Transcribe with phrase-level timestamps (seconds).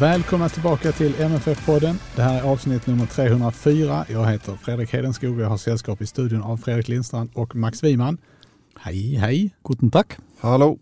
[0.00, 1.94] Välkomna tillbaka till MFF-podden.
[2.16, 4.06] Det här är avsnitt nummer 304.
[4.08, 7.84] Jag heter Fredrik Hedenskog och jag har sällskap i studion av Fredrik Lindstrand och Max
[7.84, 8.18] Wiman.
[8.78, 9.54] Hej, hej!
[9.64, 10.16] Guten tack!
[10.40, 10.78] Hallå!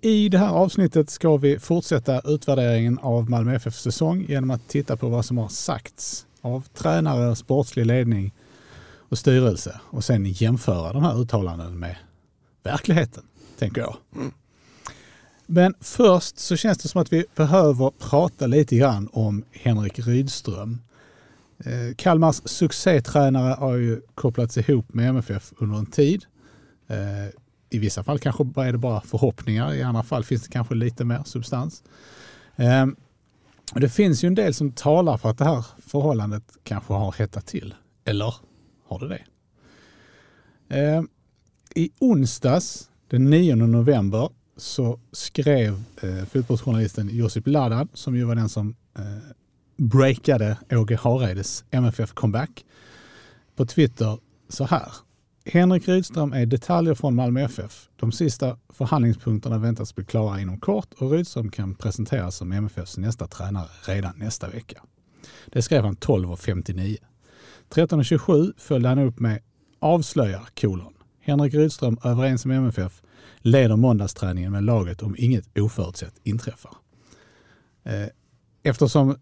[0.00, 4.96] I det här avsnittet ska vi fortsätta utvärderingen av Malmö FFs säsong genom att titta
[4.96, 8.34] på vad som har sagts av tränare, sportslig ledning
[9.08, 11.96] och styrelse och sen jämföra de här uttalandena med
[12.62, 13.22] verkligheten,
[13.58, 13.96] tänker jag.
[14.16, 14.32] Mm.
[15.50, 20.78] Men först så känns det som att vi behöver prata lite grann om Henrik Rydström.
[21.64, 26.24] Eh, Kalmars succétränare har ju kopplats ihop med MFF under en tid.
[26.86, 27.26] Eh,
[27.70, 31.04] I vissa fall kanske är det bara förhoppningar, i andra fall finns det kanske lite
[31.04, 31.82] mer substans.
[32.56, 32.86] Eh,
[33.74, 37.46] det finns ju en del som talar för att det här förhållandet kanske har hettat
[37.46, 37.74] till.
[38.04, 38.34] Eller
[38.88, 39.24] har det det?
[41.74, 44.28] I onsdags den 9 november
[44.58, 49.04] så skrev eh, fotbollsjournalisten Josip Ladan, som ju var den som eh,
[49.76, 52.64] breakade Åge Hareides MFF-comeback,
[53.56, 54.92] på Twitter så här.
[55.44, 57.88] Henrik Rydström är detaljer från Malmö FF.
[57.96, 63.26] De sista förhandlingspunkterna väntas bli klara inom kort och Rydström kan presenteras som MFFs nästa
[63.26, 64.82] tränare redan nästa vecka.
[65.46, 66.96] Det skrev han 12.59.
[67.70, 69.40] 13.27 följde han upp med
[69.78, 70.94] avslöjar kolon.
[71.20, 73.02] Henrik Rydström överens med MFF
[73.40, 76.72] leder måndagsträningen med laget om inget oförutsett inträffar.
[77.84, 78.08] Eh,
[78.62, 79.16] eftersom eh,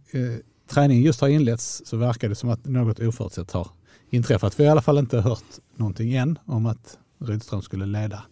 [0.70, 3.68] träningen just har inletts så verkar det som att något oförutsett har
[4.10, 4.60] inträffat.
[4.60, 5.44] Vi har i alla fall inte hört
[5.76, 8.22] någonting än om att Rydström skulle leda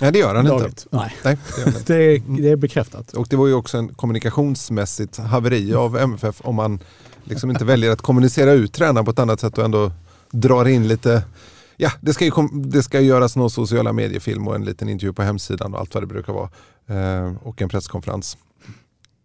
[0.00, 0.66] Nej, det gör han laget.
[0.66, 0.82] inte.
[0.90, 3.12] Nej, Nej det, det, är, det är bekräftat.
[3.12, 6.78] Och det var ju också en kommunikationsmässigt haveri av MFF om man
[7.24, 9.92] liksom inte väljer att kommunicera ut tränaren på ett annat sätt och ändå
[10.30, 11.22] drar in lite
[11.76, 15.22] ja, det ska, ju det ska göras någon sociala mediefilm och en liten intervju på
[15.22, 16.50] hemsidan och allt vad det brukar vara.
[16.86, 18.38] Eh, och en presskonferens.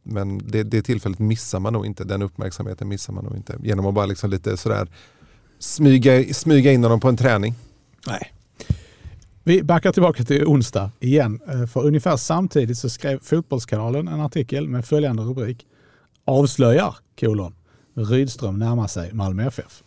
[0.03, 3.57] Men det, det tillfället missar man nog inte, den uppmärksamheten missar man nog inte.
[3.63, 4.87] Genom att bara liksom lite sådär
[5.59, 7.55] smyga, smyga in honom på en träning.
[8.07, 8.33] Nej.
[9.43, 11.39] Vi backar tillbaka till onsdag igen.
[11.47, 15.67] Eh, för ungefär samtidigt så skrev Fotbollskanalen en artikel med följande rubrik.
[16.25, 17.55] Avslöjar kolon.
[17.95, 19.83] Rydström närmar sig Malmö FF.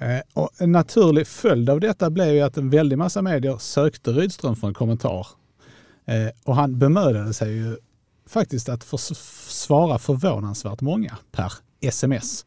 [0.00, 4.10] Eh, och en naturlig följd av detta blev ju att en väldig massa medier sökte
[4.10, 5.26] Rydström för en kommentar.
[6.04, 7.76] Eh, och han bemödade sig ju
[8.26, 8.84] faktiskt att
[9.48, 12.46] svara förvånansvärt många per sms.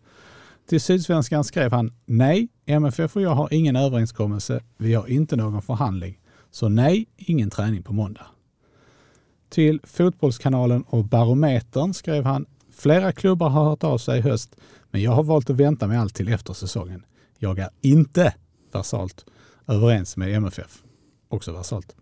[0.69, 4.63] Till Sydsvenskan skrev han Nej, MFF och jag har ingen överenskommelse.
[4.77, 6.19] Vi har inte någon förhandling.
[6.51, 8.25] Så nej, ingen träning på måndag.
[9.49, 14.55] Till Fotbollskanalen och Barometern skrev han Flera klubbar har hört av sig i höst,
[14.91, 17.05] men jag har valt att vänta med allt till efter säsongen.
[17.39, 18.33] Jag är inte
[18.71, 19.25] versalt
[19.67, 20.83] överens med MFF.
[21.29, 21.95] Också versalt.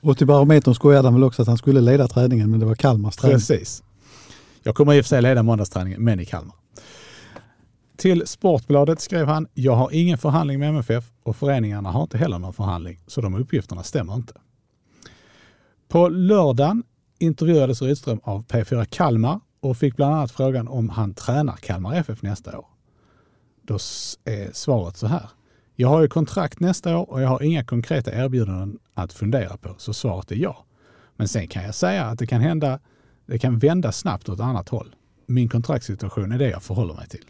[0.00, 2.74] Och till Barometern skojade han väl också att han skulle leda träningen, men det var
[2.74, 3.36] Kalmars träning.
[3.36, 3.82] Precis.
[4.62, 6.56] Jag kommer i och för sig leda måndagsträningen, men i Kalmar.
[7.96, 12.38] Till Sportbladet skrev han, jag har ingen förhandling med MFF och föreningarna har inte heller
[12.38, 14.34] någon förhandling, så de uppgifterna stämmer inte.
[15.88, 16.82] På lördagen
[17.18, 22.22] intervjuades Rydström av P4 Kalmar och fick bland annat frågan om han tränar Kalmar FF
[22.22, 22.66] nästa år.
[23.72, 23.78] Då
[24.24, 25.28] är svaret så här.
[25.76, 29.74] Jag har ju kontrakt nästa år och jag har inga konkreta erbjudanden att fundera på,
[29.78, 30.64] så svaret är ja.
[31.16, 32.78] Men sen kan jag säga att det kan hända,
[33.26, 34.94] det kan vända snabbt åt annat håll.
[35.26, 37.24] Min kontraktssituation är det jag förhåller mig till.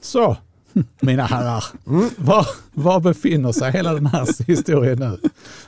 [0.00, 0.36] Så,
[1.00, 2.10] mina herrar, mm.
[2.18, 5.18] var, var befinner sig hela den här historien nu?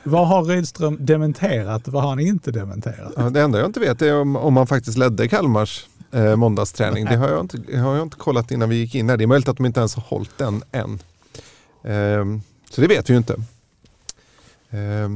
[0.03, 3.13] Vad har Rydström dementerat och vad har han inte dementerat?
[3.15, 7.05] Ja, det enda jag inte vet är om, om han faktiskt ledde Kalmars eh, måndagsträning.
[7.05, 9.17] Det har, jag inte, har jag inte kollat innan vi gick in här.
[9.17, 10.99] Det är möjligt att de inte ens har hållit den än.
[11.83, 13.35] Eh, så det vet vi ju inte.
[14.69, 15.09] Eh,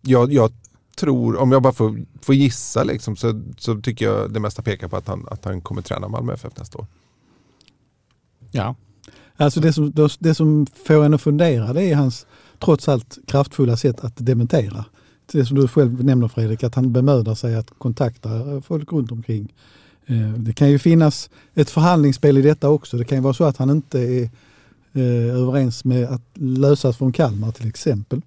[0.00, 0.52] jag, jag,
[0.96, 4.88] tror, om jag bara får, får gissa, liksom, så, så tycker jag det mesta pekar
[4.88, 6.86] på att han, att han kommer träna Malmö FF nästa år.
[8.50, 8.74] Ja.
[9.36, 12.26] Alltså det som, det som får en att fundera det är hans
[12.58, 14.84] trots allt kraftfulla sätt att dementera.
[15.32, 19.54] Det som du själv nämner Fredrik, att han bemödar sig att kontakta folk runt omkring
[20.06, 22.96] Eh, det kan ju finnas ett förhandlingsspel i detta också.
[22.96, 24.30] Det kan ju vara så att han inte är
[24.92, 28.22] eh, överens med att lösas från Kalmar till exempel.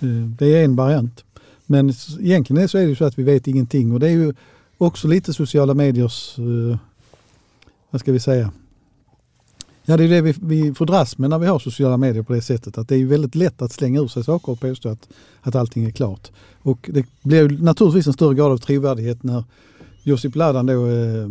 [0.00, 0.08] Eh,
[0.38, 1.24] det är en variant.
[1.66, 4.34] Men egentligen så är det så att vi vet ingenting och det är ju
[4.78, 6.38] också lite sociala mediers,
[7.90, 8.50] vad ska vi säga,
[9.90, 12.32] Ja, det är det vi, vi får dras med när vi har sociala medier på
[12.32, 12.78] det sättet.
[12.78, 15.08] Att det är väldigt lätt att slänga ur sig saker och påstå att,
[15.40, 16.30] att allting är klart.
[16.62, 19.44] Och det blir naturligtvis en större grad av trovärdighet när
[20.02, 21.28] Josip Ladan då eh,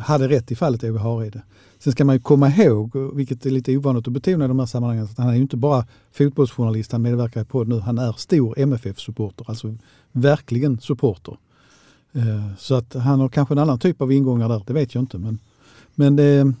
[0.00, 1.42] hade rätt i fallet Ove Haride.
[1.78, 4.66] Sen ska man ju komma ihåg, vilket är lite ovanligt att betona i de här
[4.66, 8.58] sammanhangen, att han är ju inte bara fotbollsjournalist, han medverkar på nu, han är stor
[8.58, 9.74] MFF-supporter, alltså
[10.12, 11.36] verkligen supporter.
[12.12, 15.02] Eh, så att han har kanske en annan typ av ingångar där, det vet jag
[15.02, 15.18] inte.
[15.18, 15.38] Men,
[15.94, 16.52] men det,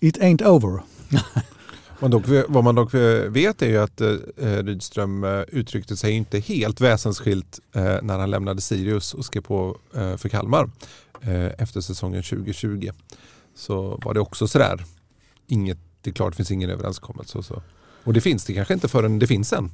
[0.00, 0.82] it ain't over.
[2.00, 2.94] Man dock, vad man dock
[3.28, 4.16] vet är ju att eh,
[4.62, 9.76] Rydström eh, uttryckte sig inte helt väsensskilt eh, när han lämnade Sirius och skrev på
[9.94, 10.70] eh, för Kalmar
[11.20, 12.90] eh, efter säsongen 2020.
[13.54, 14.84] Så var det också sådär,
[15.46, 17.38] inget, det är klart det finns ingen överenskommelse.
[17.38, 17.62] Och, så.
[18.04, 19.70] och det finns det kanske inte förrän det finns en.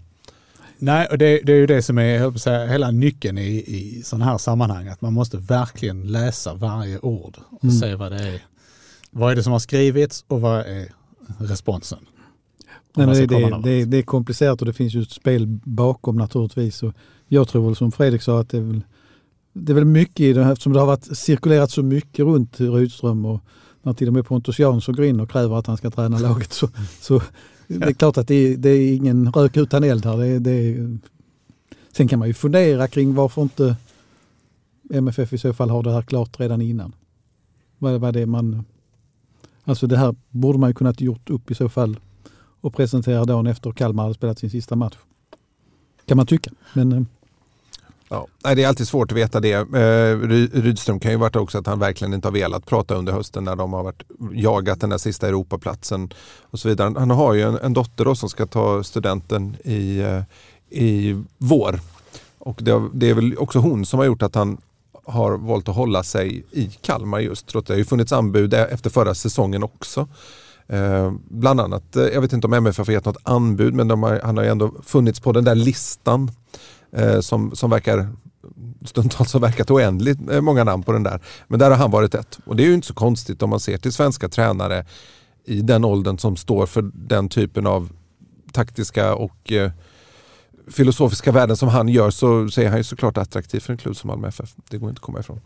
[0.78, 4.24] Nej, och det, det, är ju det som är säga, hela nyckeln i, i sådana
[4.24, 4.88] här sammanhang.
[4.88, 7.76] Att man måste verkligen läsa varje ord och mm.
[7.76, 8.42] se vad det är.
[9.10, 10.92] Vad är det som har skrivits och vad är
[11.38, 11.98] responsen?
[12.96, 16.82] Nej, det, det, det, det, är komplicerat och det finns ju ett spel bakom naturligtvis.
[16.82, 16.92] Och
[17.28, 18.82] jag tror väl som Fredrik sa att det är väl,
[19.52, 22.60] det är väl mycket i det här eftersom det har varit cirkulerat så mycket runt
[22.60, 23.40] Rydström och
[23.82, 26.52] när till och med Pontus Jansson går in och kräver att han ska träna laget
[26.52, 26.68] så,
[27.00, 27.22] så
[27.66, 30.16] det är klart att det, det är ingen rök utan eld här.
[30.16, 30.88] Det, det,
[31.92, 33.76] sen kan man ju fundera kring varför inte
[34.90, 36.92] MFF i så fall har det här klart redan innan.
[37.78, 38.64] Vad, vad det är man
[39.68, 41.96] Alltså det här borde man ju kunnat gjort upp i så fall
[42.66, 44.96] och presentera dagen efter Kalmar hade spelat sin sista match.
[46.06, 46.50] Kan man tycka.
[46.72, 47.02] Men, eh.
[48.08, 49.52] Ja, det är alltid svårt att veta det.
[49.52, 50.18] Eh,
[50.52, 53.56] Rydström kan ju varit också att han verkligen inte har velat prata under hösten när
[53.56, 54.02] de har varit,
[54.32, 56.94] jagat den där sista Europaplatsen och så vidare.
[56.98, 60.22] Han har ju en, en dotter då som ska ta studenten i, eh,
[60.70, 61.80] i vår.
[62.38, 64.58] Och det, det, är väl också hon som har gjort att han
[65.04, 67.46] har valt att hålla sig i Kalmar just.
[67.46, 70.08] Trots att det har ju funnits anbud efter förra säsongen också.
[70.68, 74.20] Eh, bland annat, eh, jag vet inte om MFF har gett något anbud men har,
[74.24, 76.30] han har ju ändå funnits på den där listan
[76.92, 78.08] eh, som, som verkar
[78.84, 81.20] stundtals har verkat oändligt eh, många namn på den där.
[81.48, 82.38] Men där har han varit ett.
[82.46, 84.84] Och det är ju inte så konstigt om man ser till svenska tränare
[85.44, 87.88] i den åldern som står för den typen av
[88.52, 89.70] taktiska och eh,
[90.70, 93.96] filosofiska värden som han gör så, så är han ju såklart attraktiv för en klubb
[93.96, 94.54] som Malmö FF.
[94.70, 95.40] Det går inte att komma ifrån.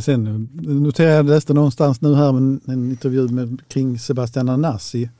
[0.00, 5.10] Sen noterade jag, läste någonstans nu här en, en intervju med, kring Sebastian Anassi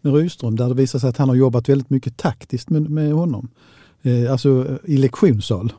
[0.00, 3.12] med Rydström där det visar sig att han har jobbat väldigt mycket taktiskt med, med
[3.12, 3.48] honom.
[4.02, 5.72] Eh, alltså i lektionssal.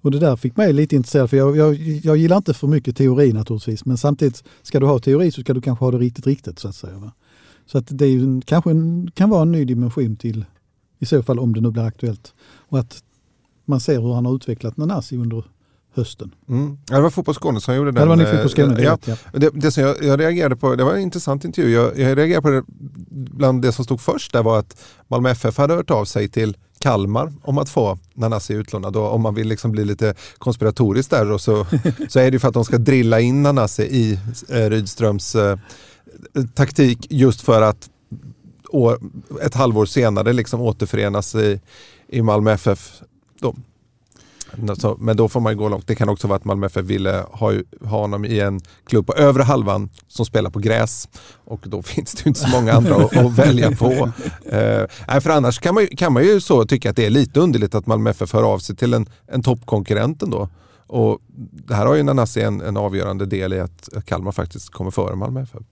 [0.00, 2.96] Och det där fick mig lite intresserad för jag, jag, jag gillar inte för mycket
[2.96, 6.26] teori naturligtvis men samtidigt ska du ha teori så ska du kanske ha det riktigt
[6.26, 6.98] riktigt så att säga.
[6.98, 7.12] Va?
[7.66, 10.44] Så att det är, kanske en, kan vara en ny dimension till
[10.98, 12.34] i så fall om det nu blir aktuellt.
[12.68, 13.02] Och att
[13.64, 15.44] man ser hur han har utvecklat Nanasi under
[15.96, 16.34] hösten.
[16.48, 16.78] Mm.
[16.88, 18.18] Ja, det var Fotboll Skåne som gjorde den.
[18.18, 18.98] Det var på Skåne, det, ja.
[19.04, 19.16] ja.
[19.32, 21.72] Det, det som jag, jag, reagerade på, det var en intressant intervju.
[21.72, 22.62] Jag, jag reagerade på det,
[23.10, 24.76] bland det som stod först där var att
[25.08, 28.96] Malmö FF hade hört av sig till Kalmar om att få Nanasi utlånad.
[28.96, 31.66] Och om man vill liksom bli lite konspiratorisk där och så,
[32.08, 35.58] så är det för att de ska drilla in Nanasi i eh, Rydströms eh,
[36.54, 37.90] taktik just för att
[38.68, 38.98] år,
[39.42, 41.60] ett halvår senare liksom återförenas i,
[42.08, 42.92] i Malmö FF.
[43.40, 43.54] Då.
[44.98, 45.86] Men då får man gå långt.
[45.86, 47.52] Det kan också vara att Malmö FF ville ha,
[47.84, 51.08] ha honom i en klubb på övre halvan som spelar på gräs.
[51.44, 54.10] Och då finns det inte så många andra att, att välja på.
[54.44, 57.74] Eh, för annars kan man, kan man ju så tycka att det är lite underligt
[57.74, 60.48] att Malmö FF hör av sig till en, en toppkonkurrent ändå.
[60.86, 61.18] Och
[61.66, 65.16] det här har ju Nanasi en, en avgörande del i att Kalmar faktiskt kommer före
[65.16, 65.62] Malmö FF.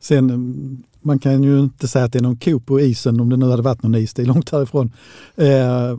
[0.00, 3.28] Sen mm, man kan ju inte säga att det är någon ko på isen om
[3.28, 4.92] det nu hade varit någon is, det är långt härifrån.
[5.36, 5.98] Eh,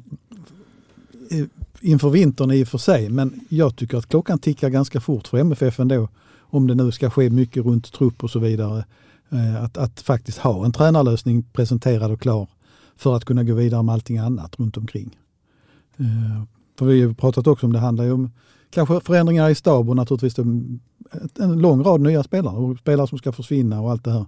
[1.82, 5.38] inför vintern i och för sig, men jag tycker att klockan tickar ganska fort för
[5.38, 6.08] MFF ändå.
[6.40, 8.86] Om det nu ska ske mycket runt trupp och så vidare.
[9.30, 12.48] Eh, att, att faktiskt ha en tränarlösning presenterad och klar
[12.96, 15.18] för att kunna gå vidare med allting annat runt omkring.
[15.98, 16.44] Eh,
[16.80, 18.32] för vi har pratat också om det handlar ju om
[18.70, 23.32] kanske förändringar i stab och naturligtvis en lång rad nya spelare och spelare som ska
[23.32, 24.26] försvinna och allt det här.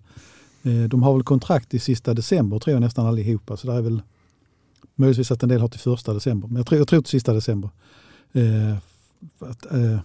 [0.64, 3.58] Eh, de har väl kontrakt i sista december tror jag nästan allihopa.
[3.58, 4.02] Så det är väl
[4.96, 6.48] möjligtvis att en del har till första december.
[6.48, 7.70] Men jag tror, jag tror till sista december.
[8.34, 8.76] Eh,
[9.40, 10.00] att, eh,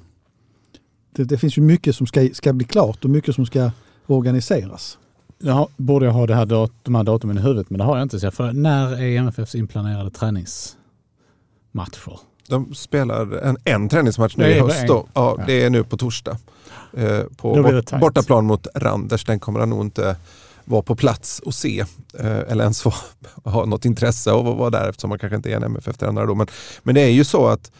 [1.13, 3.71] det, det, finns ju mycket som ska, ska bli klart och mycket som ska
[4.07, 4.99] organiseras.
[5.39, 7.97] Ja, borde jag ha det här dat de här datumen i huvudet men det har
[7.97, 8.21] jag inte.
[8.21, 12.19] Så för när är MFFs inplanerade träningsmatcher?
[12.49, 14.85] De spelar en, en träningsmatch nu i höst.
[14.89, 15.39] Ja, Ja.
[15.47, 16.39] Det är nu på torsdag.
[16.93, 19.25] Eh, på bort, bortaplan mot Randers.
[19.25, 20.17] Den kommer han nog inte
[20.69, 21.81] vara på plats och se.
[22.19, 22.93] Eh, eller ens få,
[23.45, 26.35] ha något intresse av att vara där eftersom man kanske inte är en MFF-tränare då.
[26.35, 26.47] Men,
[26.83, 27.73] men det är ju så att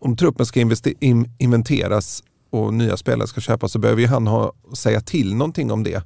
[0.00, 0.60] om truppen ska
[1.00, 5.72] in, inventeras och nya spelare ska köpas så behöver ju han ha, säga till någonting
[5.72, 6.02] om det.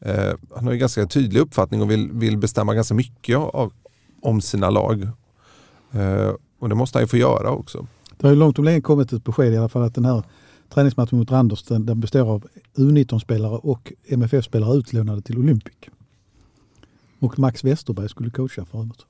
[0.00, 3.72] Eh, han har ju ganska tydlig uppfattning och vill, vill bestämma ganska mycket av,
[4.22, 5.02] om sina lag.
[5.92, 7.86] Eh, och det måste han ju få göra också.
[8.18, 10.22] Det har ju långt om länge kommit ett besked i alla fall att den här
[10.70, 15.74] träningsmatchen mot Randers den, den består av U19-spelare och MFF-spelare utlånade till Olympic.
[17.18, 19.06] Och Max Westerberg skulle coacha för övrigt.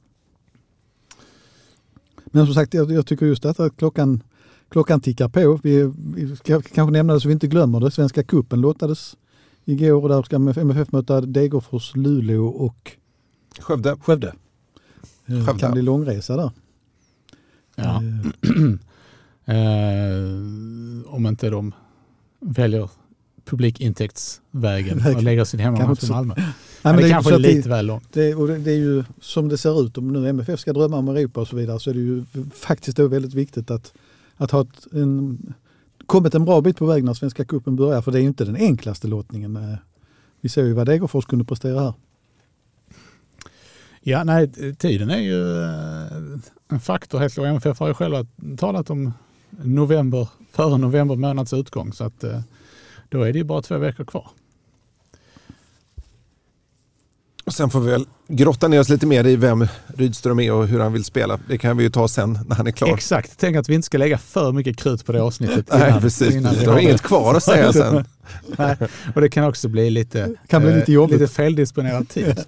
[2.24, 4.22] Men som sagt, jag, jag tycker just att att klockan,
[4.68, 5.60] klockan tickar på.
[5.62, 7.90] Vi, vi ska kanske nämna det så vi inte glömmer det.
[7.90, 9.16] Svenska cupen lottades
[9.64, 12.96] igår och där ska MFF möta Degerfors, Luleå och
[13.58, 13.96] Skövde.
[13.96, 14.34] Skövde.
[15.26, 15.60] Eh, Skövde.
[15.60, 16.50] Kan bli långresa där.
[17.76, 18.02] Ja.
[19.50, 21.72] Eh, om inte de
[22.40, 22.90] väljer
[23.44, 26.10] publikintäktsvägen och lägger sin hemmamatch i.
[26.10, 26.34] Malmö.
[26.36, 26.46] nej,
[26.82, 28.12] Men men det är kanske är att det- lite väl långt.
[28.12, 30.96] Det, och det, det är ju som det ser ut, om nu MFF ska drömma
[30.96, 33.92] om Europa och så vidare, så är det ju faktiskt då väldigt viktigt att,
[34.36, 35.38] att ha ett, en,
[36.06, 38.02] kommit en bra bit på väg när Svenska cupen börjar.
[38.02, 39.76] För det är ju inte den enklaste lottningen.
[40.40, 41.94] Vi ser ju vad Degerfors kunde prestera här.
[44.02, 46.38] Ja, nej, tiden är ju eh,
[46.68, 47.46] en faktor helt klart.
[47.46, 48.26] MFF har ju själva
[48.56, 49.12] talat om
[49.50, 51.92] november, före november månads utgång.
[51.92, 52.40] Så att eh,
[53.08, 54.30] då är det ju bara två veckor kvar.
[57.50, 60.66] Och sen får vi väl grotta ner oss lite mer i vem Rydström är och
[60.66, 61.38] hur han vill spela.
[61.48, 62.94] Det kan vi ju ta sen när han är klar.
[62.94, 65.68] Exakt, tänk att vi inte ska lägga för mycket krut på det avsnittet.
[65.72, 66.34] Nej, precis.
[66.34, 68.04] innan vi har inget kvar att säga sen.
[68.58, 68.76] Nej,
[69.14, 71.20] och det kan också bli lite, Kan bli eh, lite jobbigt.
[71.20, 72.40] lite feldisponerad tid.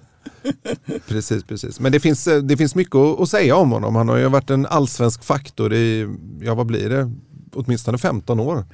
[1.07, 1.79] Precis, precis.
[1.79, 3.95] Men det finns, eh, det finns mycket att att säga om honom.
[3.95, 6.07] Han har ju varit en allsvensk faktor i,
[6.41, 7.11] ja vad blir det,
[7.53, 8.65] åtminstone 15 år.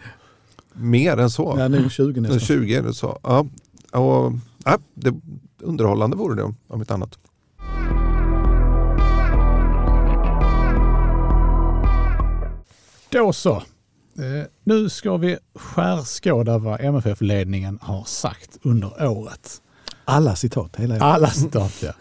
[0.73, 1.55] Mer än så.
[1.59, 2.39] Ja, nu 20 nästan.
[2.39, 3.19] 20 är det så.
[3.23, 3.45] Ja.
[3.99, 4.33] Och,
[4.65, 5.13] ja, det,
[5.61, 7.19] underhållande vore det om, inte annat.
[13.09, 13.55] Då så.
[13.55, 19.61] Eh, nu ska vi skärskåda vad MFF-ledningen har sagt under året.
[20.05, 21.93] Alla citat, hela Alla citat, ja.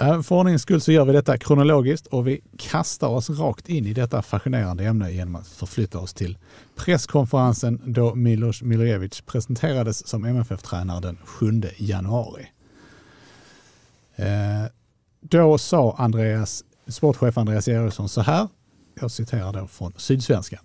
[0.00, 3.86] Eh, För ordningens skull så gör vi detta kronologiskt och vi kastar oss rakt in
[3.86, 6.38] i detta fascinerande ämne genom att förflytta oss till
[6.76, 12.46] presskonferensen då Milos Milojevic presenterades som MFF-tränare den 7 januari.
[14.18, 14.70] Eh,
[15.20, 18.48] då sa Andreas, sportchef Andreas Eriksson så här,
[19.00, 20.60] jag citerar då från Sydsvenskan.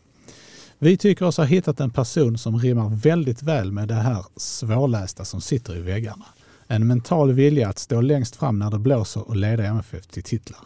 [0.79, 5.25] Vi tycker oss ha hittat en person som rimmar väldigt väl med det här svårlästa
[5.25, 6.25] som sitter i väggarna.
[6.67, 10.59] En mental vilja att stå längst fram när det blåser och leda MFF till titlar.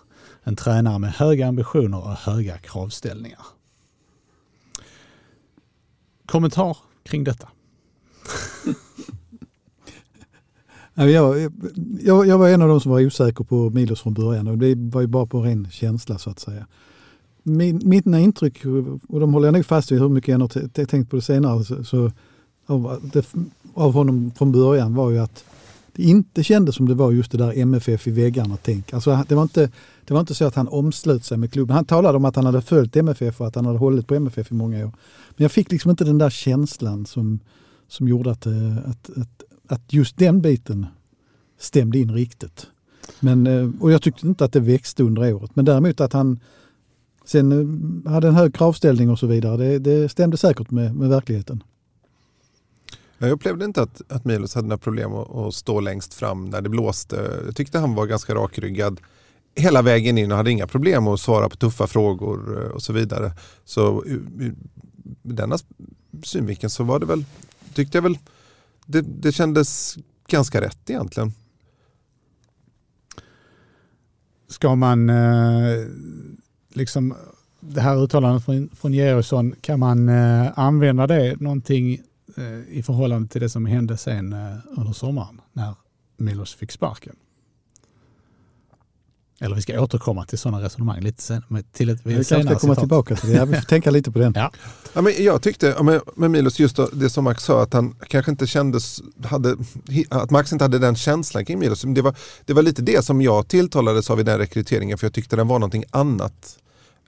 [0.44, 3.46] En tränare med höga ambitioner och höga kravställningar.
[6.26, 7.50] Kommentar kring detta?
[11.06, 11.52] Jag,
[12.00, 14.76] jag, jag var en av de som var osäker på Milos från början och det
[14.76, 16.68] var ju bara på ren känsla så att säga.
[17.44, 18.66] Min, mina intryck,
[19.08, 21.64] och de håller jag nog fast vid hur mycket jag har tänkt på det senare,
[21.64, 22.12] så, så
[22.66, 23.26] av, det,
[23.74, 25.44] av honom från början var ju att
[25.98, 28.94] det inte kändes som det var just det där MFF i väggarna tänk.
[28.94, 29.72] Alltså, det, var inte,
[30.06, 31.76] det var inte så att han omslöt sig med klubben.
[31.76, 34.52] Han talade om att han hade följt MFF och att han hade hållit på MFF
[34.52, 34.92] i många år.
[35.30, 37.40] Men jag fick liksom inte den där känslan som,
[37.88, 40.86] som gjorde att, eh, att, att, att just den biten
[41.58, 42.68] stämde in riktigt.
[43.20, 45.52] Men, eh, och jag tyckte inte att det växte under året.
[45.54, 46.40] Men däremot att han
[47.26, 47.52] sen
[48.06, 49.58] eh, hade en hög kravställning och så vidare.
[49.58, 51.64] Det, det stämde säkert med, med verkligheten.
[53.18, 56.62] Jag upplevde inte att, att Milos hade några problem att, att stå längst fram när
[56.62, 57.42] det blåste.
[57.46, 59.00] Jag tyckte han var ganska rakryggad
[59.56, 62.94] hela vägen in och hade inga problem att svara på tuffa frågor eh, och så
[62.94, 63.32] vidare.
[63.66, 64.56] Så ur ur
[65.24, 65.58] denna
[66.24, 67.26] synvinkeln så var det väl,
[67.74, 68.18] tyckte jag väl,
[68.88, 71.34] det, det kändes ganska rätt egentligen.
[74.48, 75.86] Ska man eh,
[76.74, 77.16] liksom
[77.60, 82.02] det här uttalandet från, från Georgsson, kan man eh, använda det någonting
[82.38, 85.76] eh, i förhållande till det som hände sen eh, under sommaren när
[86.18, 87.16] Milos fick sparken?
[89.40, 92.44] Eller vi ska återkomma till sådana resonemang lite sen, med- till ett Vi kanske ska
[92.46, 92.78] komma citat.
[92.80, 93.46] tillbaka till det.
[93.46, 94.34] Vi får tänka lite på den.
[94.36, 94.52] Ja.
[94.94, 98.32] Ja, men jag tyckte med, med Milos, just det som Max sa, att han kanske
[98.32, 99.56] inte kändes, hade,
[100.10, 101.82] att Max inte hade den känslan kring Milos.
[101.82, 102.16] Det var,
[102.46, 105.48] det var lite det som jag tilltalades av i den rekryteringen, för jag tyckte den
[105.48, 106.58] var någonting annat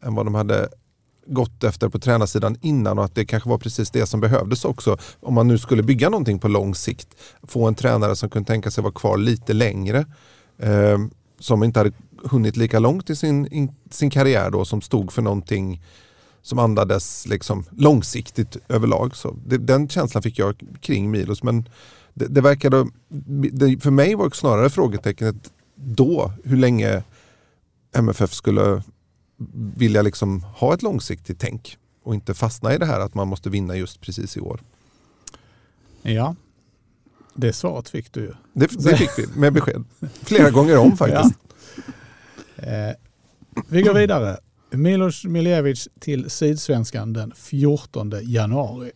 [0.04, 0.70] än vad de hade
[1.28, 4.98] gått efter på tränarsidan innan och att det kanske var precis det som behövdes också.
[5.20, 7.08] Om man nu skulle bygga någonting på lång sikt.
[7.44, 10.06] Få en tränare som kunde tänka sig vara kvar lite längre.
[10.62, 10.98] Eh,
[11.40, 11.92] som inte hade
[12.24, 15.82] hunnit lika långt i sin, in, sin karriär då som stod för någonting
[16.42, 19.16] som andades liksom långsiktigt överlag.
[19.16, 21.44] Så det, den känslan fick jag kring Milos.
[21.44, 21.70] Men
[22.14, 22.88] det, det verkade,
[23.52, 27.04] det, för mig var snarare frågetecknet då hur länge
[27.96, 28.84] MFF skulle
[29.76, 33.50] vilja liksom ha ett långsiktigt tänk och inte fastna i det här att man måste
[33.50, 34.62] vinna just precis i år.
[36.02, 36.36] Ja,
[37.34, 38.34] det svaret fick du ju.
[38.54, 39.84] Det, det fick vi med besked.
[40.24, 41.36] Flera gånger om faktiskt.
[41.42, 41.49] Ja.
[42.64, 42.96] Eh,
[43.68, 44.38] vi går vidare.
[44.72, 48.92] Milos Miljevic till Sydsvenskan den 14 januari.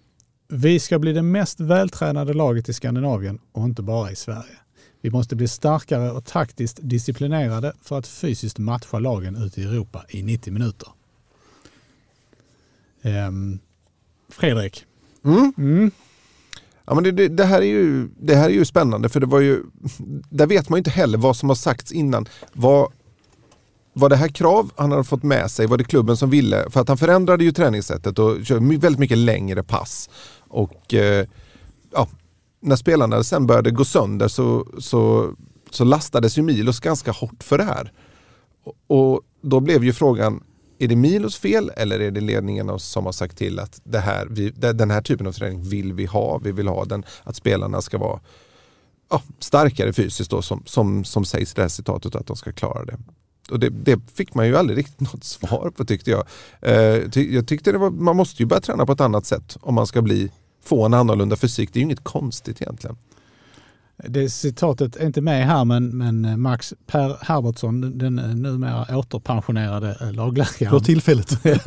[0.48, 4.58] Vi ska bli det mest vältränade laget i Skandinavien och inte bara i Sverige.
[5.01, 10.05] Vi måste bli starkare och taktiskt disciplinerade för att fysiskt matcha lagen ute i Europa
[10.10, 10.88] i 90 minuter.
[13.01, 13.60] Um,
[14.29, 14.86] Fredrik.
[15.25, 15.53] Mm.
[15.58, 15.91] Mm.
[16.86, 19.25] Ja, men det, det, det, här är ju, det här är ju spännande för det
[19.25, 19.63] var ju,
[20.29, 22.27] där vet man ju inte heller vad som har sagts innan.
[22.53, 22.91] Vad,
[23.93, 25.67] var det här krav han hade fått med sig?
[25.67, 26.69] Var det klubben som ville?
[26.69, 30.09] För att han förändrade ju träningssättet och körde väldigt mycket längre pass.
[30.39, 31.27] Och eh,
[31.91, 32.07] ja,
[32.62, 35.33] när spelarna sen började gå sönder så, så,
[35.69, 37.91] så lastades ju Milos ganska hårt för det här.
[38.63, 40.43] Och, och då blev ju frågan,
[40.79, 44.27] är det Milos fel eller är det ledningen som har sagt till att det här,
[44.29, 46.38] vi, den här typen av träning vill vi ha?
[46.38, 48.19] Vi vill ha den, att spelarna ska vara
[49.09, 52.51] ja, starkare fysiskt då som, som, som sägs i det här citatet att de ska
[52.51, 52.97] klara det.
[53.51, 56.23] Och det, det, fick man ju aldrig riktigt något svar på tyckte jag.
[56.62, 59.57] Eh, ty, jag tyckte det var, man måste ju börja träna på ett annat sätt
[59.62, 60.31] om man ska bli,
[60.63, 61.73] få en annorlunda fysik.
[61.73, 62.97] Det är ju inget konstigt egentligen.
[63.97, 70.71] Det citatet är inte med här men, men Max Per Herbertsson, den numera återpensionerade lagläkaren.
[70.71, 71.38] För tillfället.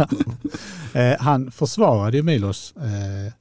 [0.93, 3.33] Eh, han försvarade ju Milos eh,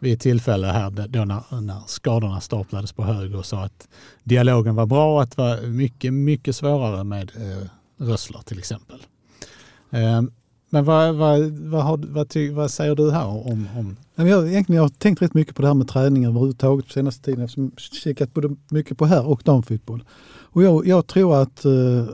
[0.00, 3.88] vid ett tillfälle här då när, när skadorna staplades på hög och sa att
[4.24, 7.66] dialogen var bra och att det var mycket, mycket svårare med eh,
[8.06, 8.98] Rössler till exempel.
[9.90, 10.22] Eh,
[10.70, 13.96] men vad, vad, vad, har, vad, ty, vad, säger du här om, om?
[14.14, 17.24] Jag, egentligen, jag har tänkt rätt mycket på det här med träning överhuvudtaget på senaste
[17.24, 20.04] tiden eftersom jag kikat både mycket på här och damfotboll.
[20.52, 22.04] Och jag, jag tror att, eh,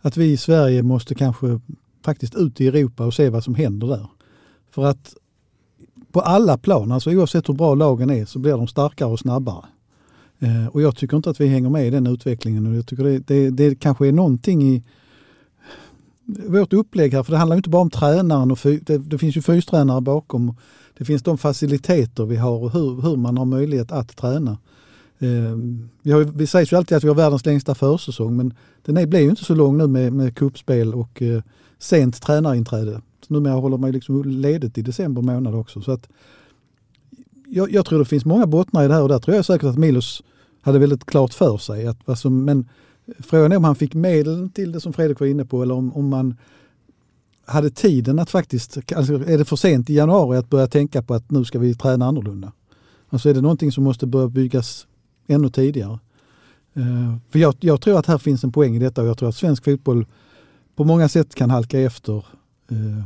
[0.00, 1.60] att vi i Sverige måste kanske
[2.04, 4.06] faktiskt ut i Europa och se vad som händer där.
[4.70, 5.14] För att
[6.12, 9.64] på alla plan, alltså oavsett hur bra lagen är, så blir de starkare och snabbare.
[10.38, 12.66] Eh, och jag tycker inte att vi hänger med i den utvecklingen.
[12.66, 14.82] Och jag tycker det, det, det kanske är någonting i
[16.46, 19.36] vårt upplägg här, för det handlar inte bara om tränaren och fy, det, det, finns
[19.36, 20.56] ju fystränare bakom.
[20.98, 24.58] Det finns de faciliteter vi har och hur, hur man har möjlighet att träna.
[25.18, 25.56] Eh,
[26.02, 29.06] vi, har, vi säger ju alltid att vi har världens längsta försäsong men den är,
[29.06, 31.42] blir ju inte så lång nu med, med kuppspel och eh,
[31.78, 35.80] sent tränarinträde numera håller man liksom ledigt i december månad också.
[35.80, 36.08] Så att
[37.46, 39.68] jag, jag, tror det finns många bottnar i det här och där tror jag säkert
[39.68, 40.22] att Milos
[40.60, 41.86] hade väldigt klart för sig.
[41.86, 42.68] Att vad som, men
[43.18, 45.92] frågan är om han fick medel till det som Fredrik var inne på eller om,
[45.92, 46.36] om man
[47.44, 51.14] hade tiden att faktiskt, alltså är det för sent i januari att börja tänka på
[51.14, 52.52] att nu ska vi träna annorlunda?
[53.08, 54.86] Alltså är det någonting som måste börja byggas
[55.26, 55.98] ännu tidigare?
[56.76, 59.28] Uh, för jag, jag, tror att här finns en poäng i detta och jag tror
[59.28, 60.06] att svensk fotboll
[60.76, 62.24] på många sätt kan halka efter
[62.72, 63.04] uh,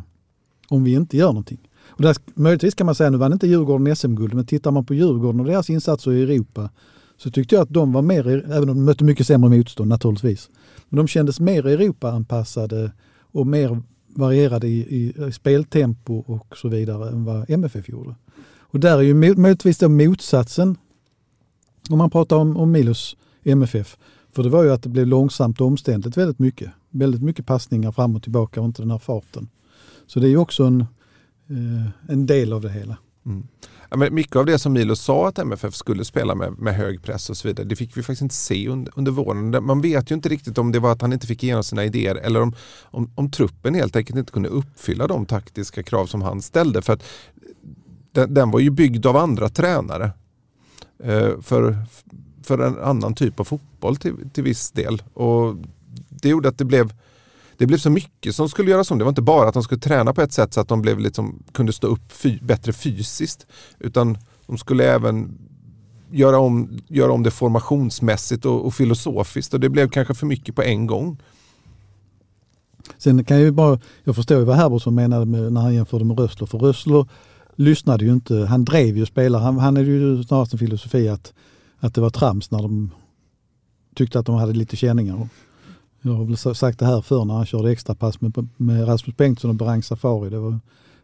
[0.68, 1.68] om vi inte gör någonting.
[1.88, 4.94] Och där, möjligtvis kan man säga, nu vann inte Djurgården SM-guld, men tittar man på
[4.94, 6.70] Djurgården och deras insatser i Europa
[7.16, 10.50] så tyckte jag att de var mer, även om de mötte mycket sämre motstånd naturligtvis,
[10.88, 12.92] men de kändes mer Europa-anpassade
[13.32, 13.82] och mer
[14.14, 18.14] varierade i, i, i, speltempo och så vidare än vad MFF gjorde.
[18.58, 20.76] Och där är ju möjligtvis då motsatsen,
[21.90, 23.96] om man pratar om, om Milos MFF,
[24.32, 26.70] för det var ju att det blev långsamt och omständligt väldigt mycket.
[26.90, 29.48] Väldigt mycket passningar fram och tillbaka och inte den här farten.
[30.06, 30.80] Så det är ju också en,
[31.50, 32.96] eh, en del av det hela.
[33.26, 33.46] Mm.
[33.90, 37.02] Ja, men mycket av det som Milo sa att MFF skulle spela med, med hög
[37.02, 39.64] press och så vidare, det fick vi faktiskt inte se under, under våren.
[39.64, 42.14] Man vet ju inte riktigt om det var att han inte fick igenom sina idéer
[42.14, 46.42] eller om, om, om truppen helt enkelt inte kunde uppfylla de taktiska krav som han
[46.42, 46.82] ställde.
[46.82, 47.02] För att
[48.12, 50.10] den, den var ju byggd av andra tränare.
[51.04, 51.76] Eh, för,
[52.42, 55.02] för en annan typ av fotboll till, till viss del.
[55.14, 55.56] Och
[56.08, 56.92] det gjorde att det blev
[57.58, 58.98] det blev så mycket som skulle göras om.
[58.98, 60.98] Det var inte bara att de skulle träna på ett sätt så att de blev
[60.98, 63.46] liksom, kunde stå upp fy, bättre fysiskt.
[63.78, 65.38] Utan de skulle även
[66.10, 69.54] göra om, göra om det formationsmässigt och, och filosofiskt.
[69.54, 71.18] Och det blev kanske för mycket på en gång.
[72.98, 76.04] Sen kan jag ju bara, jag förstår ju vad Herbertsson menade med, när han jämförde
[76.04, 76.46] med Rössler.
[76.46, 77.06] För Rössler
[77.56, 79.42] lyssnade ju inte, han drev ju spelare.
[79.42, 81.32] Han, han är ju snarast en filosofi att,
[81.78, 82.90] att det var trams när de
[83.94, 85.28] tyckte att de hade lite känningar.
[86.06, 89.50] Jag har väl sagt det här förr när han körde extrapass med, med Rasmus Bengtsson
[89.50, 90.30] och Berang Safari.
[90.30, 90.58] Det var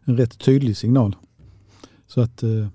[0.05, 1.17] en rätt tydlig signal.
[2.07, 2.67] Så att eh,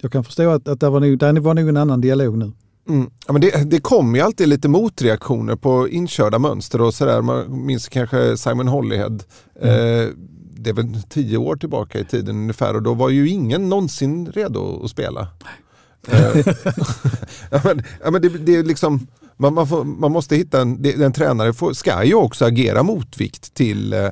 [0.00, 2.52] jag kan förstå att, att det var nog, där var nog en annan dialog nu.
[2.88, 3.10] Mm.
[3.26, 7.22] Ja, men det, det kommer ju alltid lite motreaktioner på inkörda mönster och sådär.
[7.22, 9.18] Man minns kanske Simon Hollyhead.
[9.60, 10.08] Mm.
[10.08, 10.08] Eh,
[10.56, 14.32] det är väl tio år tillbaka i tiden ungefär och då var ju ingen någonsin
[14.32, 15.28] redo att spela.
[16.08, 16.36] Eh,
[17.50, 19.06] ja, men, ja, men det, det är liksom,
[19.38, 23.54] man, man, får, man, måste hitta en, en tränare får, ska ju också agera motvikt
[23.54, 24.08] till, eh,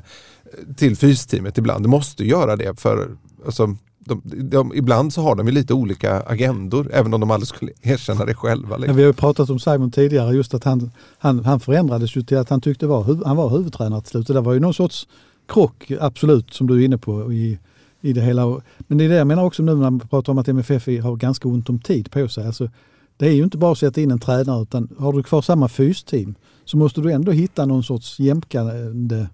[0.75, 1.85] till fysteamet ibland.
[1.85, 3.75] Det måste göra det för alltså,
[4.07, 7.71] de, de, ibland så har de ju lite olika agendor, även om de aldrig skulle
[7.81, 8.77] erkänna det själva.
[8.77, 8.95] Liksom.
[8.95, 12.37] Vi har ju pratat om Simon tidigare, just att han, han, han förändrades ju till
[12.37, 14.27] att han tyckte var, han var huvudtränare till slut.
[14.27, 15.07] Det var ju någon sorts
[15.47, 17.59] krock, absolut, som du är inne på i,
[18.01, 18.61] i det hela.
[18.77, 21.15] Men det är det jag menar också nu när man pratar om att MFF har
[21.15, 22.47] ganska ont om tid på sig.
[22.47, 22.69] Alltså,
[23.17, 25.67] det är ju inte bara att sätta in en tränare utan har du kvar samma
[25.67, 29.27] fysteam så måste du ändå hitta någon sorts jämkande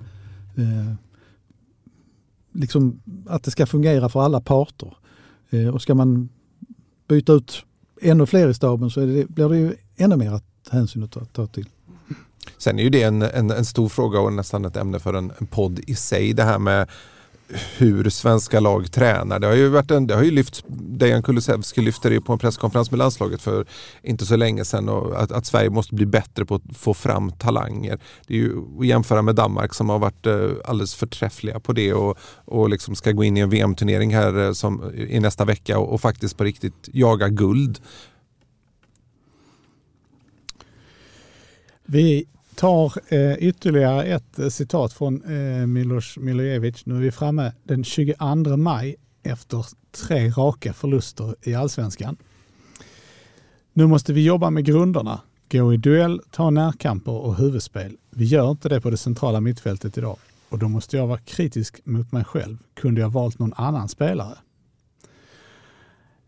[0.55, 0.93] eh,
[2.53, 4.97] liksom att det ska fungera för alla parter.
[5.49, 6.29] Eh, och ska man
[7.07, 7.65] byta ut
[8.01, 11.47] ännu fler i staben så det, blir det ju ännu mer hänsyn att ta, ta
[11.47, 11.69] till.
[12.57, 15.31] Sen är ju det en, en, en, stor fråga och nästan ett ämne för en,
[15.37, 16.33] en podd i sig.
[16.33, 16.89] Det här med
[17.77, 19.39] hur svenska lag tränar.
[19.39, 22.39] Det har ju, varit en, det har ju lyfts, Dejan Kulusevski lyfte det på en
[22.39, 23.65] presskonferens med landslaget för
[24.03, 24.89] inte så länge sedan.
[24.89, 27.99] Och att, att, Sverige måste bli bättre på att få fram talanger.
[28.27, 31.93] Det är ju att jämföra med Danmark som har varit eh, alldeles förträffliga på det
[31.93, 35.79] och, och liksom ska gå in i en VM-turnering här eh, som, i nästa vecka
[35.79, 37.79] och, och faktiskt på riktigt jaga guld.
[41.85, 46.85] Vi tar eh, ytterligare ett eh, citat från eh, Milos Milojevic.
[46.85, 52.17] Nu är vi framme den 22 maj efter tre raka förluster i allsvenskan.
[53.73, 57.97] Nu måste vi jobba med grunderna, gå i duell, ta närkamper och huvudspel.
[58.09, 60.17] Vi gör inte det på det centrala mittfältet idag
[60.49, 62.57] och då måste jag vara kritisk mot mig själv.
[62.73, 64.37] Kunde jag valt någon annan spelare?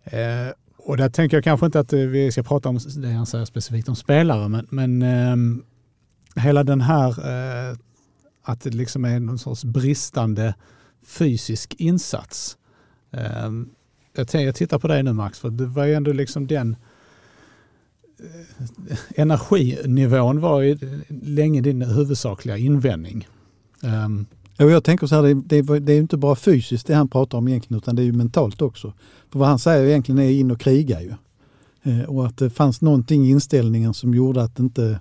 [0.03, 3.25] Eh, och där tänker jag kanske inte att eh, vi ska prata om det han
[3.25, 5.63] säger specifikt om spelare, men, men eh,
[6.35, 7.77] hela den här eh,
[8.41, 10.55] att det liksom är någon sorts bristande
[11.05, 12.57] fysisk insats.
[13.11, 13.51] Eh,
[14.15, 16.75] jag, jag tittar på dig nu Max, för det var ju ändå liksom den
[18.19, 23.27] eh, energinivån var ju länge din huvudsakliga invändning.
[23.81, 24.25] Um,
[24.57, 27.47] jag tänker så här, det, det, det är inte bara fysiskt det han pratar om
[27.47, 28.93] egentligen utan det är ju mentalt också.
[29.31, 31.13] För vad han säger egentligen är in och kriga ju.
[31.83, 34.99] Eh, och att det fanns någonting i inställningen som gjorde att inte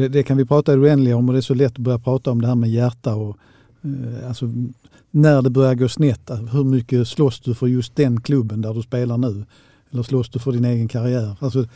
[0.00, 2.30] det, det, kan vi prata oändliga om och det är så lätt att börja prata
[2.30, 3.36] om det här med hjärta och
[3.82, 4.50] eh, alltså,
[5.10, 6.30] när det börjar gå snett.
[6.52, 9.44] Hur mycket slåss du för just den klubben där du spelar nu?
[9.90, 11.36] Eller slåss du för din egen karriär?
[11.40, 11.66] Alltså,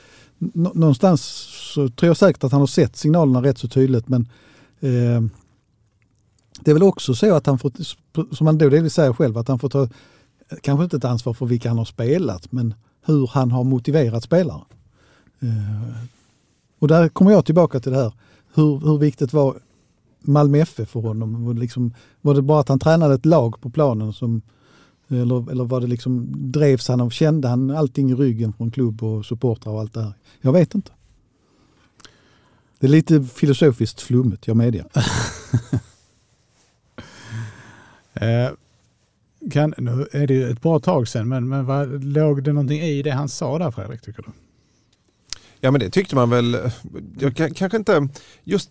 [0.55, 1.23] någonstans
[1.75, 4.29] så tror jag säkert att han har sett signalerna rätt så tydligt men
[4.81, 5.23] eh,
[6.61, 7.73] det är väl också så att han får,
[8.35, 9.89] som han då delvis säger själv, att han får ta,
[10.61, 12.75] kanske inte ett ansvar för vilka han har spelat, men
[13.07, 14.63] hur han har motiverat spelare.
[15.41, 15.95] Eh,
[16.85, 18.13] och där kommer jag tillbaka till det här.
[18.55, 19.57] Hur, hur viktigt var
[20.21, 21.45] Malmö FF för honom?
[21.45, 24.43] Var det, liksom, var det bara att han tränade ett lag på planen som
[25.09, 29.03] eller, eller var det liksom, drevs han av, kände han allting i ryggen från klubb
[29.03, 30.13] och supportrar och allt det här?
[30.41, 30.93] Jag vet inte.
[32.79, 34.85] Det är lite filosofiskt flummigt, jag medger.
[38.15, 38.51] eh,
[39.51, 42.81] kan, nu är det ju ett bra tag sedan, men, men vad, låg det någonting
[42.81, 44.29] i det han sa där Fredrik, tycker du?
[45.65, 46.71] Ja men det tyckte man väl,
[47.19, 48.09] jag, kanske inte,
[48.45, 48.71] just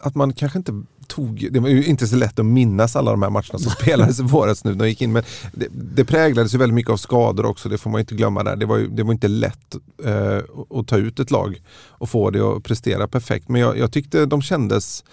[0.00, 3.22] att man kanske inte tog, det var ju inte så lätt att minnas alla de
[3.22, 4.74] här matcherna som spelades i våras nu.
[4.74, 5.22] De gick in, men
[5.52, 8.56] det, det präglades ju väldigt mycket av skador också, det får man inte glömma där.
[8.56, 12.30] Det var, ju, det var inte lätt eh, att ta ut ett lag och få
[12.30, 13.48] det att prestera perfekt.
[13.48, 15.04] Men jag, jag tyckte de kändes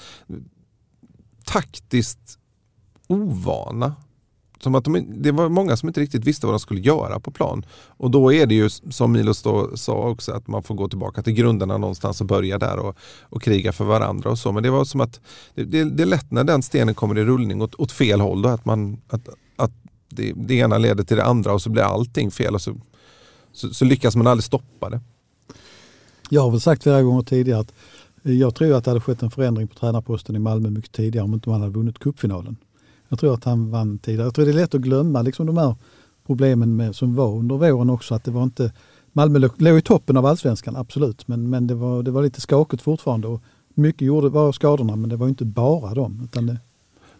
[1.45, 2.38] taktiskt
[3.07, 3.95] ovana
[4.63, 7.32] som att de, det var många som inte riktigt visste vad de skulle göra på
[7.32, 7.65] plan.
[7.88, 11.22] Och då är det ju som Milos då sa också att man får gå tillbaka
[11.24, 14.52] till grunderna någonstans och börja där och, och kriga för varandra och så.
[14.52, 15.19] Men det var som att
[15.56, 18.41] det, det, det är lätt när den stenen kommer i rullning åt, åt fel håll
[18.41, 19.72] då, att, man, att, att
[20.10, 22.76] det, det ena leder till det andra och så blir allting fel och så,
[23.54, 25.02] så, så lyckas man aldrig stoppa det.
[26.30, 27.74] Jag har väl sagt flera gånger tidigare att
[28.24, 31.26] eh, jag tror att det hade skett en förändring på tränarposten i Malmö mycket tidigare
[31.26, 32.58] om inte man hade vunnit cupfinalen.
[33.10, 34.26] Jag tror att han vann tidigare.
[34.26, 35.76] Jag tror det är lätt att glömma liksom de här
[36.26, 38.15] problemen med, som var under våren också.
[38.15, 38.74] Att det var inte,
[39.13, 41.28] Malmö låg i toppen av allsvenskan, absolut.
[41.28, 43.28] Men, men det, var, det var lite skakigt fortfarande.
[43.28, 43.43] Och
[43.74, 46.22] mycket gjorde, var skadorna, men det var inte bara dem.
[46.24, 46.58] Utan det...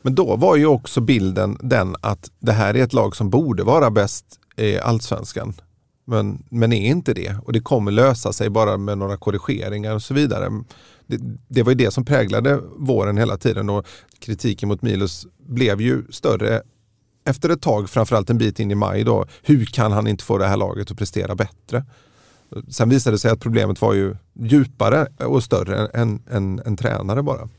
[0.02, 3.64] Men då var ju också bilden den att det här är ett lag som borde
[3.64, 4.26] vara bäst
[4.58, 5.54] i allsvenskan.
[6.06, 10.04] Men, men är inte det och det kommer lösa sig bara med några korrigeringar och
[10.04, 10.64] så vidare
[11.10, 13.86] det, det, var ju det som präglade våren hela tiden och
[14.20, 16.62] kritiken mot Milos blev ju större
[17.26, 19.26] efter ett tag, framförallt en bit in i maj då.
[19.44, 21.86] Hur kan han inte få det här laget att prestera bättre?
[22.70, 26.22] Sen visade det sig att problemet var ju djupare och större än
[26.66, 27.50] en tränare bara.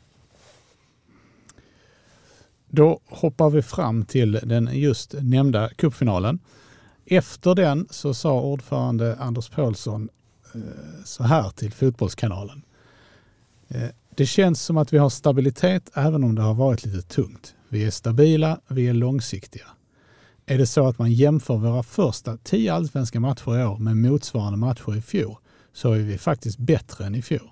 [2.69, 6.39] Då hoppar vi fram till den just nämnda cupfinalen.
[7.07, 10.09] Efter den så sa ordförande Anders Paulsson
[10.55, 10.61] eh,
[11.05, 12.63] så här till Fotbollskanalen.
[13.71, 17.55] Eh, det känns som att vi har stabilitet även om det har varit lite tungt.
[17.69, 19.67] Vi är stabila, vi är långsiktiga.
[20.47, 24.59] Är det så att man jämför våra första tio allsvenska matcher i år med motsvarande
[24.59, 25.37] matcher i fjol
[25.73, 27.51] så är vi faktiskt bättre än i fjol.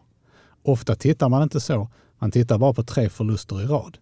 [0.62, 3.98] Ofta tittar man inte så, man tittar bara på tre förluster i rad.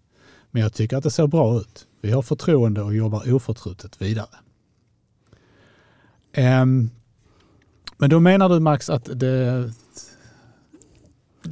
[0.51, 1.87] Men jag tycker att det ser bra ut.
[2.01, 4.37] Vi har förtroende och jobbar oförtrutet vidare.
[6.37, 6.91] Um,
[7.99, 9.73] men då menar du Max att det,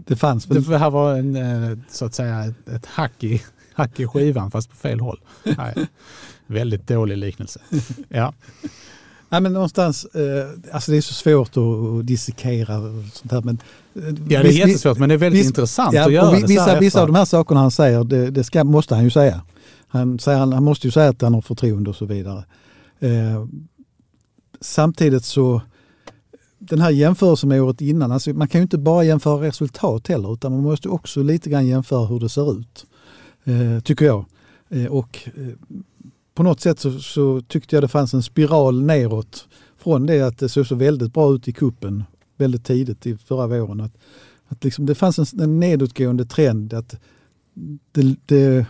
[0.06, 0.64] det fanns väl...
[0.64, 3.42] Det här var en, eh, så att säga ett, ett hack, i,
[3.74, 5.20] hack i skivan fast på fel håll.
[5.44, 5.74] Nej,
[6.46, 7.60] väldigt dålig liknelse.
[8.08, 8.34] Ja.
[9.28, 13.42] Nej, men någonstans, eh, alltså det är så svårt att dissekera och sånt här.
[13.42, 13.58] Men,
[13.94, 16.46] eh, ja, det är jättesvårt men det är väldigt viss, intressant ja, att göra det
[16.46, 19.42] vissa, vissa av de här sakerna han säger, det, det ska, måste han ju säga.
[19.88, 22.44] Han, säger, han, han måste ju säga att han har förtroende och så vidare.
[23.00, 23.46] Eh,
[24.60, 25.62] samtidigt så,
[26.68, 30.32] den här jämförelsen med året innan, alltså man kan ju inte bara jämföra resultat heller
[30.32, 32.86] utan man måste också lite grann jämföra hur det ser ut.
[33.44, 34.24] Eh, tycker jag.
[34.68, 35.74] Eh, och eh,
[36.34, 39.48] på något sätt så, så, tyckte jag det fanns en spiral neråt
[39.78, 42.04] från det att det såg så väldigt bra ut i kuppen
[42.36, 43.80] väldigt tidigt i förra våren.
[43.80, 43.92] Att,
[44.48, 46.74] att liksom det fanns en, en nedåtgående trend.
[46.74, 46.94] att
[47.92, 48.66] det, det,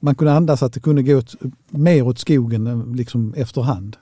[0.00, 1.34] Man kunde andas att det kunde gå åt,
[1.70, 3.96] mer åt skogen eh, liksom efterhand.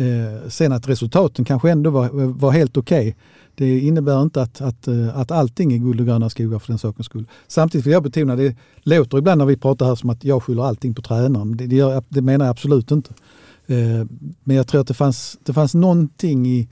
[0.00, 3.00] Eh, sen att resultaten kanske ändå var, var helt okej.
[3.00, 3.14] Okay.
[3.54, 6.78] Det innebär inte att, att, eh, att allting är guld och gröna skogar för den
[6.78, 7.24] sakens skull.
[7.48, 10.62] Samtidigt vill jag betona, det låter ibland när vi pratar här som att jag skyller
[10.62, 11.56] allting på tränaren.
[11.56, 13.14] Det, det, gör, det menar jag absolut inte.
[13.66, 14.06] Eh,
[14.44, 16.68] men jag tror att det fanns, det fanns någonting i,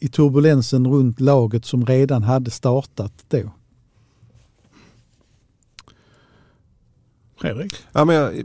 [0.00, 3.50] i turbulensen runt laget som redan hade startat då.
[7.40, 7.74] Fredrik?
[7.92, 8.44] Ja, men jag,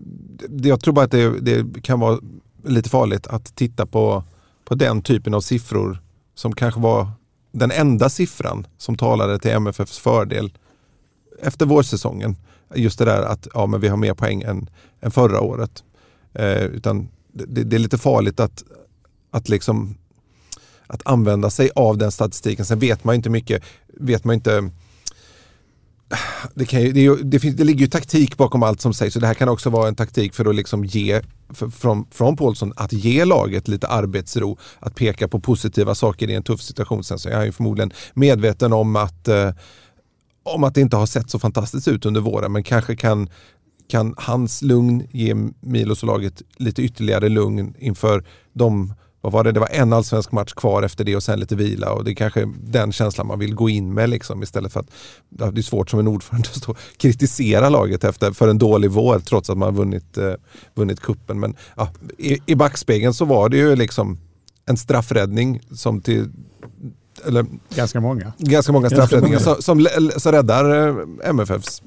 [0.64, 2.20] jag tror bara att det, det kan vara
[2.64, 4.24] lite farligt att titta på,
[4.64, 5.98] på den typen av siffror
[6.36, 7.08] som kanske var
[7.52, 10.52] den enda siffran som talade till MFFs fördel
[11.42, 12.36] efter vårsäsongen.
[12.76, 14.70] Just det där att ja, men vi har mer poäng än,
[15.02, 15.84] än förra året.
[16.34, 18.64] Eh, utan det, det, är lite farligt att,
[19.32, 19.96] att, liksom,
[20.88, 22.66] att använda sig av den statistiken.
[22.66, 24.70] Sen vet man inte mycket, vet man inte
[26.56, 29.22] det, kan ju, det, det, finns, det ligger ju taktik bakom allt som sägs och
[29.22, 32.74] det här kan också vara en taktik för att liksom ge, för, från, från Paulsson,
[32.76, 34.58] att ge laget lite arbetsro.
[34.80, 37.04] Att peka på positiva saker i en tuff situation.
[37.04, 39.52] Sen så är han ju förmodligen medveten om att, eh,
[40.44, 43.30] om att det inte har sett så fantastiskt ut under våren men kanske kan,
[43.88, 49.52] kan hans lugn ge Milos och laget lite ytterligare lugn inför de vad var det,
[49.52, 52.16] det var en allsvensk match kvar efter det och sen lite vila och det är
[52.16, 54.92] kanske den känslan man vill gå in med liksom istället för att
[55.30, 58.92] det är svårt som en ordförande att stå och kritisera laget efter, för en dålig
[58.92, 60.34] vår trots att man har vunnit, eh,
[60.76, 61.40] vunnit kuppen.
[61.40, 64.20] Men ja, i, i backspegeln så var det ju liksom
[64.66, 66.30] en straffräddning som till
[67.26, 68.34] eller, ganska många.
[68.38, 71.82] Ganska många straffräddningar som, som, som räddar eh, MFFs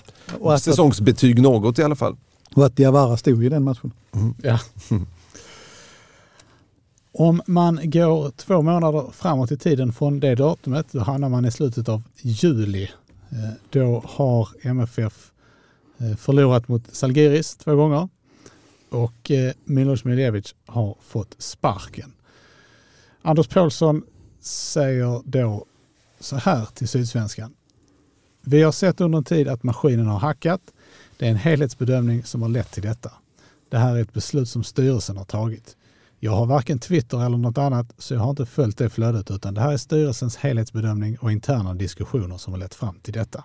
[0.61, 2.17] säsongsbetyg något i alla fall.
[2.55, 3.93] Och att Diawara stod i den matchen.
[4.15, 4.35] Mm.
[4.43, 4.59] Ja.
[7.17, 11.51] Om man går två månader framåt i tiden från det datumet, då hamnar man i
[11.51, 12.91] slutet av juli.
[13.31, 15.33] Eh, då har MFF
[15.99, 18.09] eh, förlorat mot Salgiris två gånger
[18.89, 22.13] och eh, Milos Miljevic har fått sparken.
[23.23, 24.03] Anders Paulsson
[24.41, 25.65] säger då
[26.21, 27.55] så här till Sydsvenskan.
[28.41, 30.61] Vi har sett under en tid att maskinen har hackat.
[31.17, 33.13] Det är en helhetsbedömning som har lett till detta.
[33.69, 35.77] Det här är ett beslut som styrelsen har tagit.
[36.25, 39.55] Jag har varken Twitter eller något annat så jag har inte följt det flödet utan
[39.55, 43.45] det här är styrelsens helhetsbedömning och interna diskussioner som har lett fram till detta.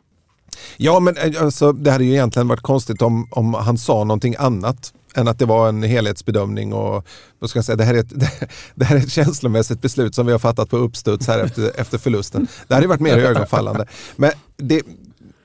[0.77, 4.35] Ja, men eh, alltså, det hade ju egentligen varit konstigt om, om han sa någonting
[4.39, 7.07] annat än att det var en helhetsbedömning och
[7.39, 8.13] vad ska jag säga, det, här är ett,
[8.75, 11.97] det här är ett känslomässigt beslut som vi har fattat på uppstuds här efter, efter
[11.97, 12.47] förlusten.
[12.67, 13.87] Det hade varit mer ögonfallande.
[14.15, 14.81] Men det,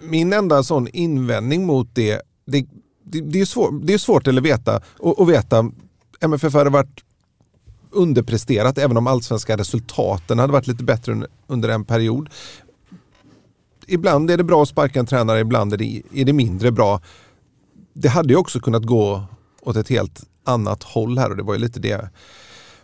[0.00, 2.66] min enda sån invändning mot det, det,
[3.04, 5.70] det, det är, svår, det är svårt att veta, och, och veta
[6.20, 7.04] MFF hade varit
[7.94, 12.28] underpresterat även om allsvenska resultaten hade varit lite bättre under en period.
[13.86, 17.00] Ibland är det bra att sparka en tränare, ibland är det, är det mindre bra.
[17.92, 19.24] Det hade ju också kunnat gå
[19.62, 22.10] åt ett helt annat håll här och det var ju lite det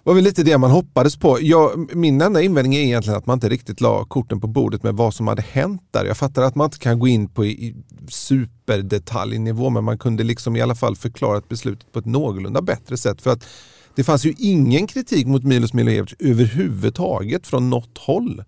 [0.03, 1.39] var väl lite det man hoppades på.
[1.41, 4.95] Jag, min enda invändning är egentligen att man inte riktigt la korten på bordet med
[4.95, 6.05] vad som hade hänt där.
[6.05, 7.75] Jag fattar att man inte kan gå in på i,
[8.09, 13.23] superdetaljnivå men man kunde liksom i alla fall förklara beslutet på ett någorlunda bättre sätt.
[13.23, 13.47] För att
[13.95, 18.45] det fanns ju ingen kritik mot Milos Milojevic överhuvudtaget från något håll.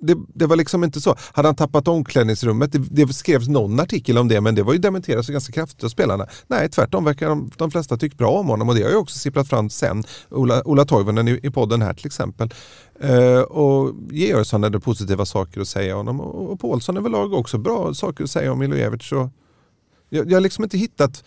[0.00, 1.16] Det, det, var liksom inte så.
[1.32, 2.72] Hade han tappat omklädningsrummet?
[2.72, 5.84] Det, det skrevs någon artikel om det men det var ju dementerat så ganska kraftigt
[5.84, 6.26] av spelarna.
[6.46, 9.18] Nej, tvärtom verkar de, de flesta tyckt bra om honom och det har ju också
[9.18, 10.04] sipprat fram sen.
[10.30, 12.54] Ola, Ola Toivonen i, i podden här till exempel.
[13.04, 17.58] Uh, och Georgsson hade positiva saker att säga om honom och, och Paulsson överlag också
[17.58, 19.10] bra saker att säga om Milojevic.
[19.10, 19.30] Jag,
[20.08, 21.24] jag har liksom inte hittat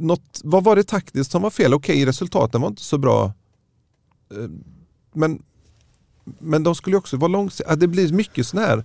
[0.00, 1.74] något, vad var det taktiskt som var fel?
[1.74, 3.32] Okej, resultaten var inte så bra.
[4.34, 4.50] Uh,
[5.12, 5.42] men
[6.38, 7.76] men de skulle också vara långsiktiga.
[7.76, 8.84] Det blir mycket sån här,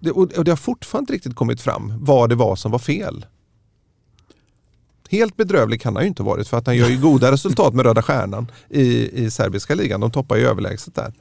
[0.00, 3.26] det, och det har fortfarande inte riktigt kommit fram vad det var som var fel.
[5.10, 7.86] Helt bedrövlig kan han ju inte varit för att han gör ju goda resultat med
[7.86, 10.00] Röda Stjärnan i, i serbiska ligan.
[10.00, 11.12] De toppar ju överlägset där.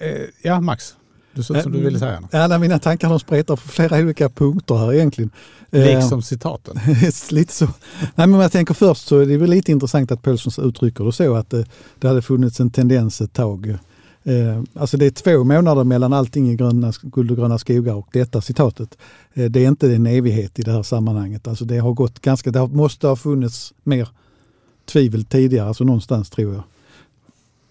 [0.00, 0.96] Eh, ja, Max.
[1.36, 2.30] Du sa som du ville säga något.
[2.32, 5.30] Ja, mina tankar de spretar på flera olika punkter här egentligen.
[5.70, 6.80] Liksom citaten.
[7.30, 7.68] lite så.
[8.14, 11.12] Nej, men jag tänker först så är det väl lite intressant att Paulsson uttrycker det
[11.12, 11.66] så att det,
[11.98, 13.78] det hade funnits en tendens ett tag.
[14.24, 18.08] Eh, alltså det är två månader mellan allting i gröna, guld och gröna skogar och
[18.12, 18.98] detta citatet.
[19.34, 21.48] Eh, det är inte en evighet i det här sammanhanget.
[21.48, 24.08] Alltså det har gått ganska, det måste ha funnits mer
[24.86, 26.62] tvivel tidigare, alltså någonstans tror jag.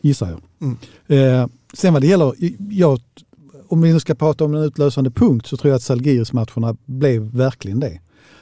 [0.02, 0.42] Gissar jag.
[0.62, 0.78] Mm.
[1.08, 2.34] Eh, sen vad det gäller,
[2.70, 3.00] jag
[3.68, 7.22] om vi nu ska prata om en utlösande punkt så tror jag att Salgiris-matcherna blev
[7.22, 8.00] verkligen det.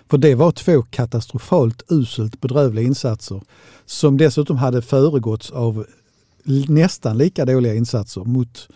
[0.09, 3.41] För det var två katastrofalt uselt bedrövliga insatser
[3.85, 5.85] som dessutom hade föregåtts av
[6.67, 8.67] nästan lika dåliga insatser mot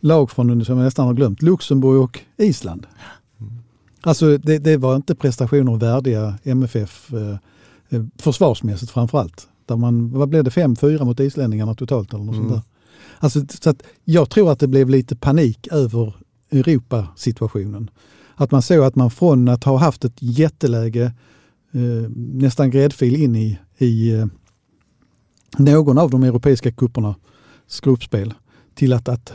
[0.00, 2.86] lag från, som jag nästan har glömt, Luxemburg och Island.
[4.00, 7.36] Alltså det, det var inte prestationer värdiga MFF eh,
[7.88, 9.48] eh, försvarsmässigt framförallt.
[9.66, 12.48] Där man, vad blev det, 5-4 mot islänningarna totalt eller något mm.
[12.48, 12.75] sånt där.
[13.18, 16.14] Alltså, så att jag tror att det blev lite panik över
[16.50, 17.90] Europasituationen.
[18.34, 21.12] Att man såg att man från att ha haft ett jätteläge,
[21.72, 24.26] eh, nästan gräddfil in i, i eh,
[25.58, 27.14] någon av de europeiska kupperna
[27.82, 28.34] gruppspel,
[28.74, 29.32] till att, att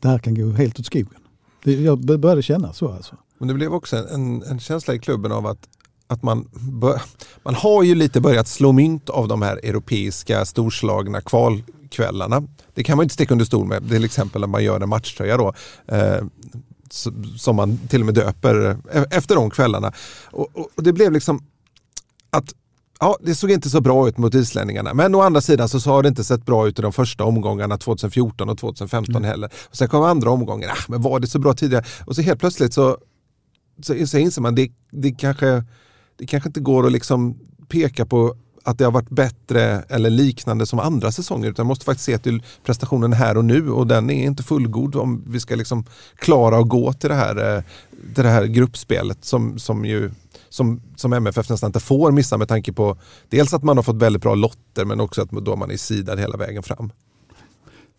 [0.00, 1.20] det här kan gå helt åt skogen.
[1.64, 3.16] Det, jag började känna så alltså.
[3.38, 5.68] Men det blev också en, en känsla i klubben av att
[6.10, 7.02] att man, bör,
[7.42, 12.42] man har ju lite börjat slå mynt av de här europeiska storslagna kval kvalkvällarna.
[12.74, 15.36] Det kan man inte sticka under stol med, till exempel när man gör en matchtröja
[15.36, 15.52] då.
[15.86, 16.24] Eh,
[17.36, 18.76] som man till och med döper
[19.10, 19.92] efter de kvällarna.
[20.24, 21.42] Och, och, det blev liksom
[22.30, 22.54] att
[23.02, 24.94] Ja, det såg inte så bra ut mot islänningarna.
[24.94, 27.78] Men å andra sidan så har det inte sett bra ut i de första omgångarna
[27.78, 29.28] 2014 och 2015 mm.
[29.28, 29.50] heller.
[29.70, 31.84] Och sen kom andra omgången, ah, men var det så bra tidigare?
[32.06, 32.98] Och så helt plötsligt så,
[33.82, 35.64] så, så inser man det, det kanske
[36.16, 40.66] det kanske inte går att liksom peka på att det har varit bättre eller liknande
[40.66, 44.10] som andra säsonger utan man måste faktiskt se till prestationen här och nu och den
[44.10, 45.84] är inte fullgod om vi ska liksom
[46.16, 47.62] klara att gå till det här, eh,
[48.14, 50.10] till det här gruppspelet som, som, ju,
[50.48, 52.96] som, som MFF nästan inte får missa med tanke på
[53.28, 56.20] dels att man har fått väldigt bra lotter men också att då man är sidad
[56.20, 56.92] hela vägen fram.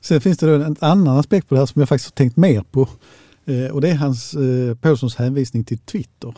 [0.01, 2.37] Sen finns det då en annan aspekt på det här som jag faktiskt har tänkt
[2.37, 2.87] mer på
[3.45, 6.33] eh, och det är hans, eh, Paulssons hänvisning till Twitter.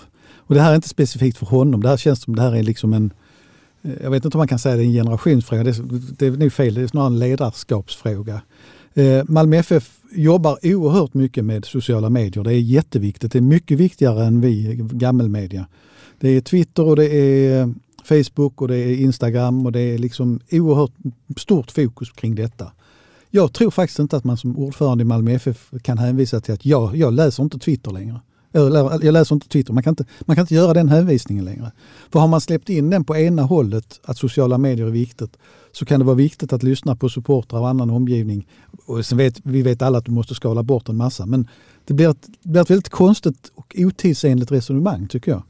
[0.46, 1.82] Och det här är inte specifikt för honom.
[1.82, 3.14] Det här känns som det här är liksom en,
[4.02, 5.64] jag vet inte om man kan säga det är en generationsfråga.
[5.64, 5.86] Det är,
[6.18, 8.42] det är nog fel, det är snarare en ledarskapsfråga.
[8.94, 12.44] Eh, Malmö FF jobbar oerhört mycket med sociala medier.
[12.44, 13.32] Det är jätteviktigt.
[13.32, 15.68] Det är mycket viktigare än vi gammelmedia.
[16.20, 20.40] Det är Twitter och det är Facebook och det är Instagram och det är liksom
[20.52, 20.92] oerhört
[21.38, 22.72] stort fokus kring detta.
[23.30, 26.66] Jag tror faktiskt inte att man som ordförande i Malmö FF kan hänvisa till att
[26.66, 28.20] jag, jag läser inte Twitter längre.
[28.56, 31.72] Jag läser inte Twitter, man kan inte, man kan inte göra den hänvisningen längre.
[32.12, 35.38] För har man släppt in den på ena hållet, att sociala medier är viktigt,
[35.72, 38.48] så kan det vara viktigt att lyssna på supportrar och annan omgivning.
[38.86, 41.48] Och sen vet, vi vet alla att du måste skala bort en massa, men
[41.86, 45.44] det blir ett, det blir ett väldigt konstigt och otidsenligt resonemang tycker jag.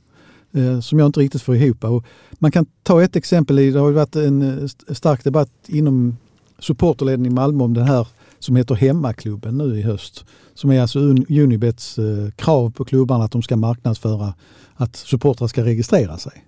[0.55, 1.83] Eh, som jag inte riktigt får ihop.
[1.83, 6.17] Och man kan ta ett exempel, det har varit en eh, stark debatt inom
[6.59, 8.07] supporterleden i Malmö om den här
[8.43, 10.25] som heter Hemmaklubben nu i höst.
[10.53, 14.33] Som är alltså Unibets eh, krav på klubbarna att de ska marknadsföra
[14.73, 16.45] att supportrar ska registrera sig.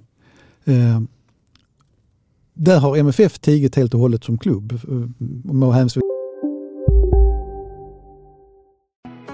[0.65, 1.01] Eh,
[2.53, 4.71] där har MFF tigit helt och hållet som klubb.
[4.71, 4.79] Eh,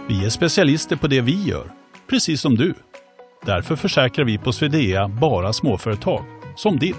[0.09, 1.71] vi är specialister på det vi gör,
[2.09, 2.73] precis som du.
[3.45, 6.23] Därför försäkrar vi på Swedea bara småföretag,
[6.55, 6.95] som ditt.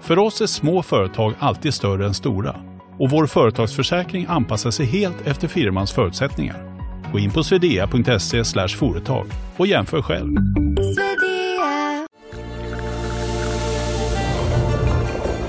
[0.00, 2.67] För oss är små företag alltid större än stora
[2.98, 6.78] och vår företagsförsäkring anpassar sig helt efter firmans förutsättningar.
[7.12, 9.26] Gå in på swedea.se företag
[9.56, 10.36] och jämför själv.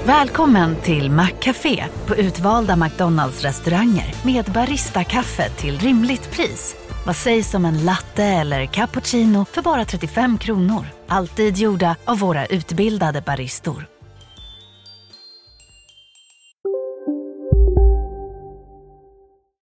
[0.06, 6.76] Välkommen till Maccafé på utvalda McDonalds restauranger med Baristakaffe till rimligt pris.
[7.06, 10.86] Vad sägs om en latte eller cappuccino för bara 35 kronor?
[11.08, 13.99] Alltid gjorda av våra utbildade baristor.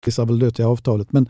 [0.08, 1.12] Hänvisar väl då till avtalet.
[1.12, 1.30] Men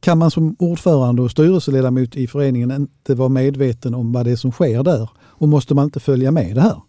[0.00, 4.36] kan man som ordförande och styrelseledamot i föreningen inte vara medveten om vad det är
[4.36, 5.08] som sker där?
[5.40, 6.80] Och måste man inte följa med det här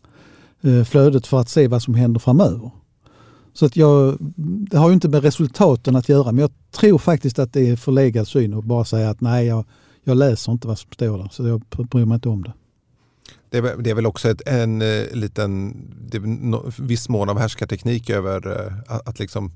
[0.62, 2.72] eh, flödet för att se vad som händer framöver?
[3.54, 4.18] Så att jag,
[4.70, 7.76] det har ju inte med resultaten att göra, men jag tror faktiskt att det är
[7.76, 9.66] förlegad syn att bara säga att nej, jag,
[10.04, 12.54] jag läser inte vad som står där, så jag bryr mig inte om det.
[13.50, 15.76] Det är, det är väl också ett, en eh, liten
[16.12, 19.52] det är viss mån av härskarteknik över eh, att, att, liksom,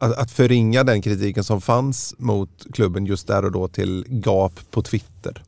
[0.00, 4.60] att, att förringa den kritiken som fanns mot klubben just där och då till gap
[4.70, 5.42] på Twitter.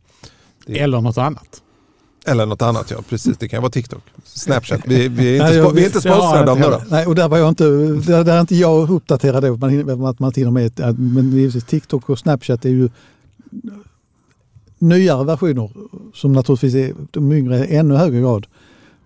[0.66, 1.62] Det, eller något annat.
[2.26, 3.38] Eller något annat ja, precis.
[3.38, 4.80] Det kan vara TikTok, Snapchat.
[4.84, 6.80] Vi, vi är inte, vi är inte sponsrade av några.
[6.90, 9.44] Nej, och där var jag inte, där, där är inte jag uppdaterad
[10.04, 12.88] att man till och med, men TikTok och Snapchat är ju
[14.78, 15.70] nyare versioner
[16.14, 18.46] som naturligtvis är de yngre ännu högre grad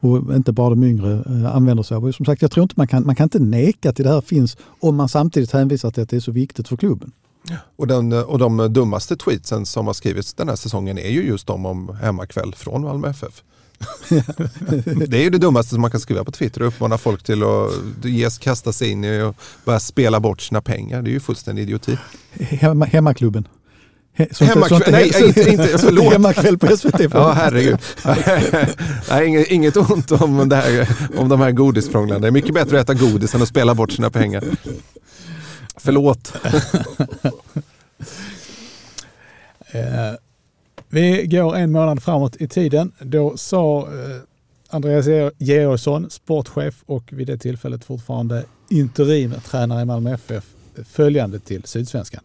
[0.00, 2.12] och inte bara de yngre eh, använder sig av.
[2.12, 4.56] Som sagt, jag tror inte man kan, man kan inte neka till det här finns
[4.80, 7.12] om man samtidigt hänvisar till att det är så viktigt för klubben.
[7.76, 11.46] Och, den, och de dummaste tweetsen som har skrivits den här säsongen är ju just
[11.46, 13.42] de om hemmakväll från Malmö FF.
[15.08, 17.42] det är ju det dummaste som man kan skriva på Twitter och uppmana folk till
[17.42, 21.02] att ges, kasta sig in i och börja spela bort sina pengar.
[21.02, 21.98] Det är ju fullständig idioti.
[22.32, 23.48] Hemma, hemmaklubben.
[24.16, 26.12] Hemmakväll, nej inte, inte, förlåt.
[26.12, 27.00] Hemmakväll på SVT.
[27.12, 27.78] Ja herregud.
[29.10, 32.20] nej, inget, inget ont om, det här, om de här godisprånglarna.
[32.20, 34.44] Det är mycket bättre att äta godis än att spela bort sina pengar.
[35.76, 36.32] Förlåt.
[39.72, 40.12] eh,
[40.88, 42.92] vi går en månad framåt i tiden.
[43.00, 43.86] Då sa eh,
[44.70, 45.06] Andreas
[45.38, 50.44] Georgsson, sportchef och vid det tillfället fortfarande interimtränare i Malmö FF,
[50.88, 52.22] följande till Sydsvenskan.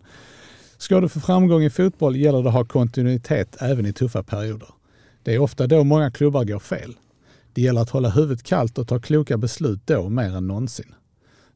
[0.82, 4.68] Ska du få framgång i fotboll gäller det att ha kontinuitet även i tuffa perioder.
[5.24, 6.96] Det är ofta då många klubbar går fel.
[7.54, 10.94] Det gäller att hålla huvudet kallt och ta kloka beslut då mer än någonsin.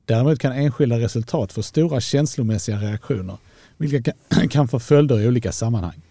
[0.06, 3.38] Däremot kan enskilda resultat få stora känslomässiga reaktioner,
[3.78, 4.14] vilka
[4.50, 6.02] kan få följder i olika sammanhang.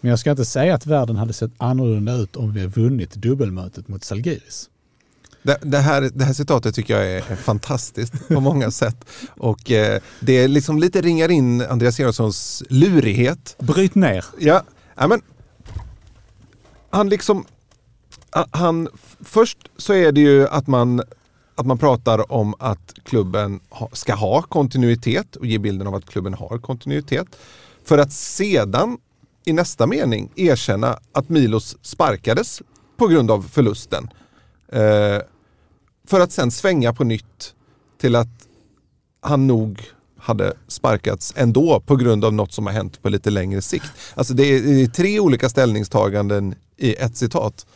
[0.00, 3.88] Men jag ska inte säga att världen hade sett annorlunda ut om vi vunnit dubbelmötet
[3.88, 4.70] mot Salgiris.
[5.42, 9.04] Det, det, här, det här citatet tycker jag är fantastiskt på många sätt.
[9.36, 13.56] Och eh, det liksom lite ringar in Andreas Erikssons lurighet.
[13.58, 14.24] Bryt ner.
[14.38, 14.62] Ja,
[14.96, 15.22] men
[16.90, 17.44] han liksom,
[18.50, 18.88] han,
[19.20, 21.02] först så är det ju att man,
[21.54, 23.60] att man pratar om att klubben
[23.92, 27.26] ska ha kontinuitet och ge bilden av att klubben har kontinuitet.
[27.84, 28.98] För att sedan
[29.44, 32.62] i nästa mening erkänna att Milos sparkades
[32.96, 34.08] på grund av förlusten.
[34.72, 35.22] Eh,
[36.06, 37.54] för att sen svänga på nytt
[38.00, 38.48] till att
[39.20, 39.82] han nog
[40.18, 43.92] hade sparkats ändå på grund av något som har hänt på lite längre sikt.
[44.14, 47.66] Alltså det är, det är tre olika ställningstaganden i ett citat.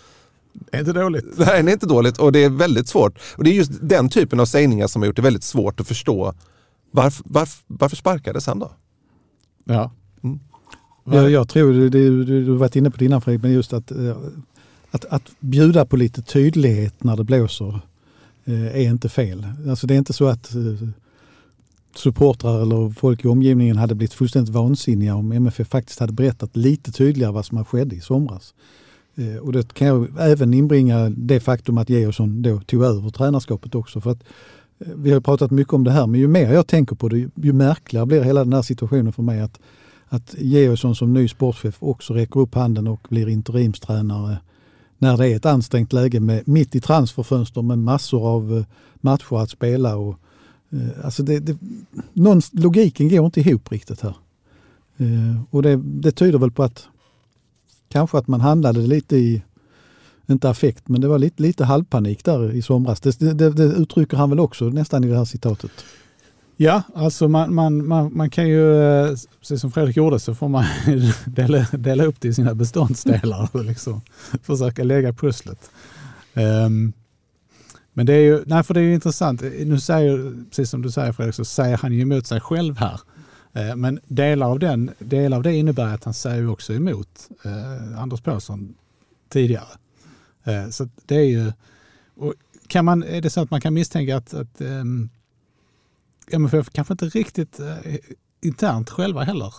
[0.53, 1.25] Det är inte dåligt.
[1.37, 3.19] Nej, det är inte dåligt och det är väldigt svårt.
[3.37, 5.89] Och det är just den typen av sägningar som har gjort det väldigt svårt att
[5.89, 6.35] förstå
[6.91, 8.71] varför, varför, varför sparkades han då?
[9.65, 9.91] Ja.
[10.23, 10.41] Mm.
[11.05, 11.73] Jag, jag tror,
[12.25, 14.17] du har varit inne på det innan Fredrik, men just att, eh,
[14.93, 17.81] att, att bjuda på lite tydlighet när det blåser
[18.45, 19.47] eh, är inte fel.
[19.69, 20.89] Alltså det är inte så att eh,
[21.95, 26.93] supportrar eller folk i omgivningen hade blivit fullständigt vansinniga om MFF faktiskt hade berättat lite
[26.93, 28.55] tydligare vad som skedde i somras.
[29.15, 33.75] Eh, och det kan jag även inbringa det faktum att Georgsson då tog över tränarskapet
[33.75, 34.01] också.
[34.01, 34.25] För att
[34.79, 37.53] vi har pratat mycket om det här, men ju mer jag tänker på det, ju
[37.53, 39.41] märkligare blir hela den här situationen för mig.
[39.41, 39.61] att
[40.13, 44.39] att Georgsson som ny sportchef också räcker upp handen och blir interimstränare
[45.03, 49.43] när det är ett ansträngt läge med, mitt i transferfönster med massor av eh, matcher
[49.43, 49.97] att spela.
[49.97, 50.19] Och,
[50.71, 51.59] eh, alltså det, det,
[52.13, 54.17] någon, logiken går inte ihop riktigt här.
[54.97, 56.89] Eh, och det, det tyder väl på att
[57.89, 59.43] kanske att man handlade lite i,
[60.27, 63.01] inte affekt, men det var lite, lite halvpanik där i somras.
[63.01, 65.71] Det, det, det uttrycker han väl också nästan i det här citatet.
[66.57, 70.49] Ja, alltså man, man, man, man kan ju, eh, precis som Fredrik gjorde, så får
[70.49, 70.65] man
[71.27, 74.01] dela, dela upp det i sina beståndsdelar och liksom
[74.43, 75.71] försöka lägga pusslet.
[76.35, 76.93] Um,
[77.93, 79.43] men det är ju, nej för det är ju intressant.
[79.43, 83.01] Nu säger, precis som du säger Fredrik, så säger han ju emot sig själv här.
[83.57, 87.99] Uh, men delar av, den, delar av det innebär att han säger också emot uh,
[87.99, 88.75] Anders Pålsson
[89.29, 89.69] tidigare.
[90.49, 91.53] Uh, så det är ju,
[92.67, 95.11] kan man, är det så att man kan misstänka att, att um,
[96.31, 97.95] MFF kanske inte riktigt eh,
[98.41, 99.55] internt själva heller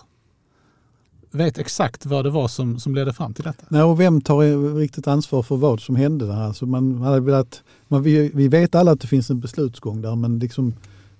[1.33, 3.65] vet exakt vad det var som, som ledde fram till detta.
[3.69, 6.41] Nej, och vem tar riktigt ansvar för vad som hände där?
[6.41, 10.15] Alltså man hade velat, man, vi, vi vet alla att det finns en beslutsgång där
[10.15, 10.73] men liksom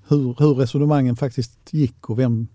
[0.07, 2.47] hur, hur resonemangen faktiskt gick och vem,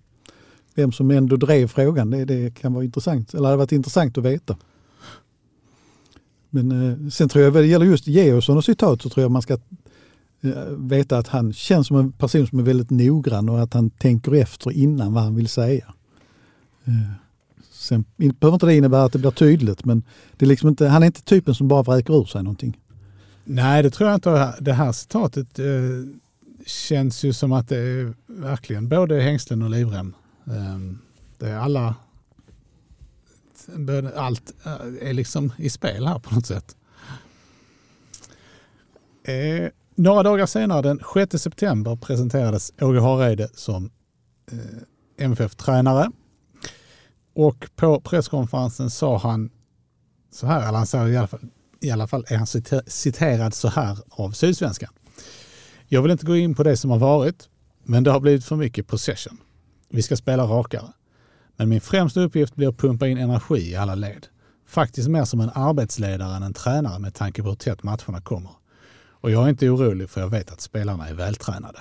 [0.75, 4.25] vem som ändå drev frågan, det, det kan vara intressant, eller hade varit intressant att
[4.25, 4.57] veta.
[6.51, 9.31] Men eh, sen tror jag, vad det gäller just Georgsson och citat så tror jag
[9.31, 9.59] man ska
[10.41, 13.91] Eh, veta att han känns som en person som är väldigt noggrann och att han
[13.91, 15.95] tänker efter innan vad han vill säga.
[16.85, 17.13] Eh,
[17.71, 20.03] sen behöver inte det innebära att det blir tydligt men
[20.37, 22.79] det är liksom inte, han är inte typen som bara vräker ur sig någonting.
[23.45, 24.55] Nej, det tror jag inte.
[24.61, 25.67] Det här citatet eh,
[26.67, 30.15] känns ju som att det är verkligen både hängslen och livrem.
[30.47, 30.79] Eh,
[31.39, 31.95] det är alla...
[34.17, 36.77] Allt eh, är liksom i spel här på något sätt.
[39.23, 43.91] Eh, några dagar senare, den 6 september, presenterades Åge Hareide som
[44.53, 46.11] eh, MFF-tränare.
[47.35, 49.51] Och på presskonferensen sa han
[50.31, 51.41] så här, eller han sa i alla fall,
[51.81, 52.47] i alla fall är han
[52.87, 54.91] citerad så här av Sydsvenskan.
[55.89, 57.49] Jag vill inte gå in på det som har varit,
[57.85, 59.39] men det har blivit för mycket possession.
[59.89, 60.93] Vi ska spela rakare.
[61.57, 64.27] Men min främsta uppgift blir att pumpa in energi i alla led.
[64.67, 68.53] Faktiskt mer som en arbetsledare än en tränare med tanke på hur tätt matcherna kommer.
[69.21, 71.79] Och jag är inte orolig för jag vet att spelarna är vältränade.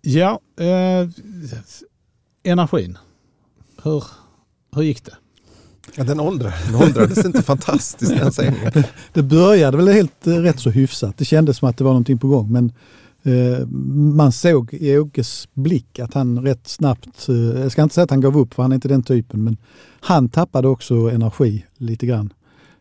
[0.00, 1.08] Ja, eh,
[2.42, 2.98] energin.
[3.82, 4.04] Hur,
[4.74, 5.16] hur gick det?
[5.96, 8.82] Ja, den, den åldrades inte fantastiskt ens en gång.
[9.12, 11.18] Det började väl helt eh, rätt så hyfsat.
[11.18, 12.52] Det kändes som att det var någonting på gång.
[12.52, 12.72] Men
[13.22, 13.66] eh,
[14.14, 18.10] man såg i Åkes blick att han rätt snabbt, eh, jag ska inte säga att
[18.10, 19.56] han gav upp för han är inte den typen, men
[20.00, 22.32] han tappade också energi lite grann.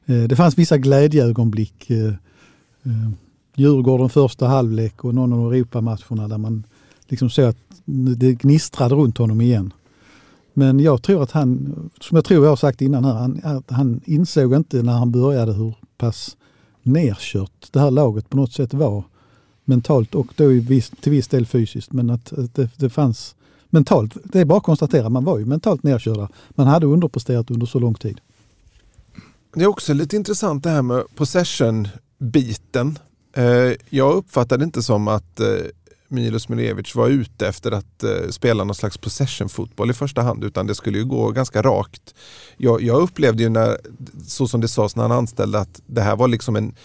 [0.05, 1.89] Eh, det fanns vissa glädjeögonblick.
[1.89, 2.13] Eh,
[2.85, 3.11] eh,
[3.55, 6.63] Djurgården första halvlek och någon av Europamatcherna där man
[7.07, 7.57] liksom såg att
[8.17, 9.73] det gnistrade runt honom igen.
[10.53, 14.01] Men jag tror att han, som jag tror jag har sagt innan här, han, han
[14.05, 16.37] insåg inte när han började hur pass
[16.81, 19.03] nerkört det här laget på något sätt var
[19.65, 21.93] mentalt och då viss, till viss del fysiskt.
[21.93, 23.35] Men att, att det, det, fanns
[23.69, 26.29] mentalt, det är bara att konstatera, man var ju mentalt nerkörda.
[26.49, 28.21] Man hade underpresterat under så lång tid.
[29.53, 31.87] Det är också lite intressant det här med possession.
[33.33, 35.47] Eh, jag uppfattade inte som att eh,
[36.07, 40.67] Milos Miljevic var ute efter att eh, spela någon slags possession-fotboll i första hand utan
[40.67, 42.15] det skulle ju gå ganska rakt.
[42.57, 43.77] Jag, jag upplevde ju när,
[44.27, 46.75] så som det sades när han anställde att det här var liksom en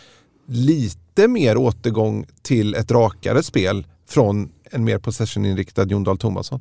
[0.47, 6.61] lite mer återgång till ett rakare spel från en mer possession-inriktad Jon Dahl Tomasson.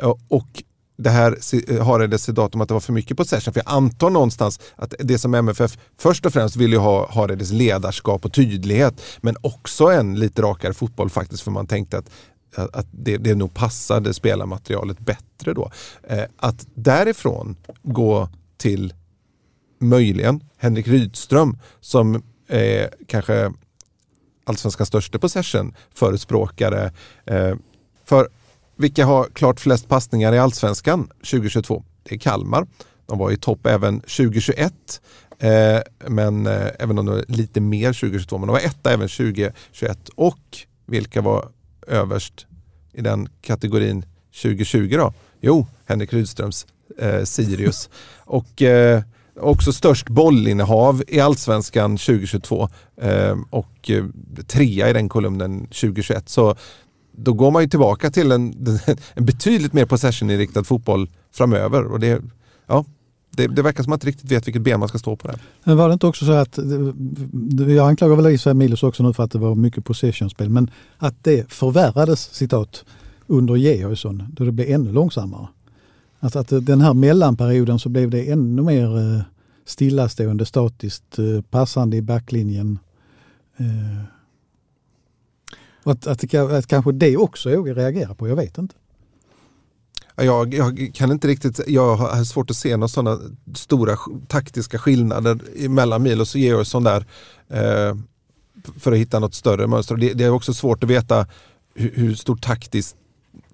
[0.00, 0.62] Eh, och
[0.96, 1.38] det här
[1.70, 3.54] eh, har det datum att det var för mycket possession.
[3.54, 7.52] För jag antar någonstans att det som MFF först och främst vill ju ha Haredes
[7.52, 9.02] ledarskap och tydlighet.
[9.20, 12.10] Men också en lite rakare fotboll faktiskt för man tänkte att
[12.56, 15.70] eh, att det, det nog passade spelarmaterialet bättre då.
[16.02, 18.94] Eh, att därifrån gå till
[19.80, 23.52] möjligen Henrik Rydström som är kanske
[24.44, 26.92] allsvenskans största possession förespråkare.
[28.04, 28.28] För
[28.76, 31.84] vilka har klart flest passningar i allsvenskan 2022?
[32.02, 32.66] Det är Kalmar.
[33.06, 34.72] De var i topp även 2021.
[35.38, 39.08] Eh, men eh, även om det var lite mer 2022, men de var etta även
[39.08, 40.08] 2021.
[40.14, 41.48] Och vilka var
[41.86, 42.46] överst
[42.92, 44.04] i den kategorin
[44.42, 45.12] 2020 då?
[45.40, 46.66] Jo, Henrik Rydströms
[46.98, 47.90] eh, Sirius.
[48.24, 49.02] och eh,
[49.40, 52.68] också störst bollinnehav i allsvenskan 2022
[53.00, 54.04] eh, och eh,
[54.46, 56.28] trea i den kolumnen 2021.
[56.28, 56.56] Så
[57.12, 58.54] då går man ju tillbaka till en,
[59.14, 61.84] en betydligt mer possession-inriktad fotboll framöver.
[61.84, 62.22] Och det,
[62.66, 62.84] ja,
[63.30, 65.28] det, det, verkar som att man inte riktigt vet vilket ben man ska stå på
[65.28, 65.38] där.
[65.64, 66.64] Men var det inte också så att, eh,
[67.68, 71.14] jag anklagar väl Israel Milos också nu för att det var mycket possession-spel, men att
[71.22, 72.84] det förvärrades, citat,
[73.26, 75.48] under Georgsson, då det blev ännu långsammare.
[76.20, 79.22] Alltså att den här mellanperioden så blev det ännu mer eh,
[79.64, 82.78] stillastående, statiskt, eh, passande i backlinjen.
[85.84, 88.74] Att, att, att kanske det också Åge reagerar på, jag vet inte.
[90.16, 93.20] Jag, jag, kan inte riktigt, jag har svårt att se några sådana
[93.54, 93.96] stora
[94.28, 97.06] taktiska skillnader mellan Milos och Georgsson där.
[97.48, 97.96] Eh,
[98.78, 99.96] för att hitta något större mönster.
[99.96, 101.26] Det, det är också svårt att veta
[101.74, 102.96] hur, hur stor taktisk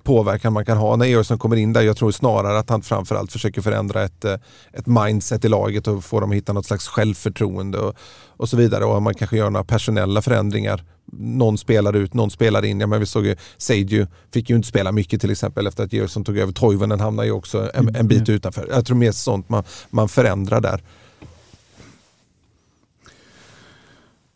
[0.09, 1.83] påverkan man kan ha när Georgsson kommer in där.
[1.83, 4.35] Jag tror snarare att han framförallt försöker förändra ett, eh,
[4.73, 7.95] ett mindset i laget och få dem att hitta något slags självförtroende och,
[8.37, 8.85] och så vidare.
[8.85, 12.81] Och man kanske gör några personella förändringar någon spelar ut, någon spelar in.
[12.81, 15.93] Ja, men vi såg ju Seidju fick ju inte spela mycket till exempel efter att
[15.93, 16.53] Georgsson tog över.
[16.53, 18.37] Toivonen hamnar ju också en, en bit mm.
[18.37, 18.69] utanför.
[18.71, 20.83] Jag tror mer sånt man, man förändrar där.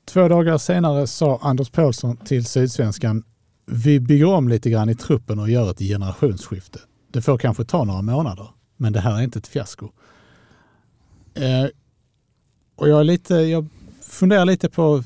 [0.04, 3.24] Två dagar senare sa Anders Paulsson till Sydsvenskan
[3.66, 6.80] vi bygger om lite grann i truppen och gör ett generationsskifte.
[7.10, 9.88] Det får kanske ta några månader, men det här är inte ett fiasko.
[11.34, 11.66] Eh,
[12.76, 13.68] och jag, är lite, jag
[14.02, 15.04] funderar lite på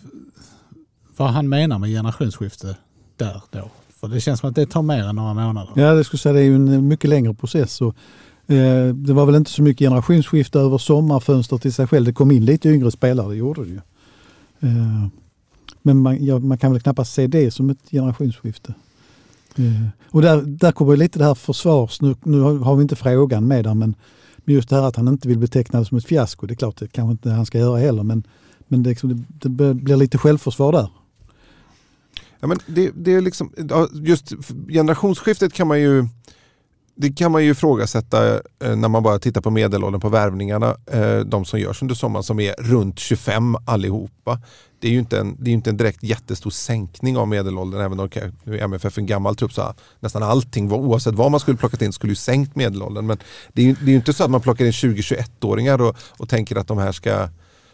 [1.16, 2.76] vad han menar med generationsskifte
[3.16, 3.70] där då.
[4.00, 5.72] För det känns som att det tar mer än några månader.
[5.76, 7.80] Ja, det skulle säga det är en mycket längre process.
[7.80, 7.94] Och,
[8.46, 12.04] eh, det var väl inte så mycket generationsskifte över sommarfönstret i sig själv.
[12.04, 13.80] Det kom in lite yngre spelare, det gjorde det ju.
[14.60, 15.06] Eh,
[15.86, 18.74] men man, ja, man kan väl knappast se det som ett generationsskifte.
[19.56, 23.46] Eh, och där, där kommer lite det här försvars, nu, nu har vi inte frågan
[23.46, 23.94] med där men
[24.44, 26.76] just det här att han inte vill beteckna det som ett fiasko, det är klart
[26.76, 28.26] det kanske inte han ska göra heller men,
[28.68, 30.88] men det, liksom, det, det blir lite självförsvar där.
[32.40, 33.52] Ja, men det, det är liksom,
[33.92, 34.32] just
[34.68, 36.08] generationsskiftet kan man ju
[36.96, 38.40] det kan man ju ifrågasätta eh,
[38.76, 40.76] när man bara tittar på medelåldern på värvningarna.
[40.86, 44.40] Eh, de som görs under sommaren som är runt 25 allihopa.
[44.80, 47.80] Det är ju inte en, det är inte en direkt jättestor sänkning av medelåldern.
[47.80, 48.08] Även om
[48.44, 51.92] nu är MFF en gammal trupp så nästan allting, oavsett vad man skulle plockat in,
[51.92, 53.06] skulle ju sänkt medelåldern.
[53.06, 53.18] Men
[53.52, 56.56] det är ju det är inte så att man plockar in 20-21-åringar och, och tänker
[56.56, 57.28] att de här ska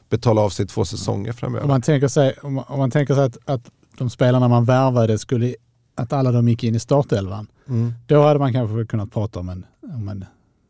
[0.09, 1.65] betala av sig två säsonger framöver.
[1.65, 4.65] Om man tänker sig, om man, om man tänker sig att, att de spelarna man
[4.65, 5.55] värvade skulle
[5.95, 7.47] att alla de gick in i startelvan.
[7.69, 7.95] Mm.
[8.07, 10.25] Då hade man kanske kunnat prata om en, om en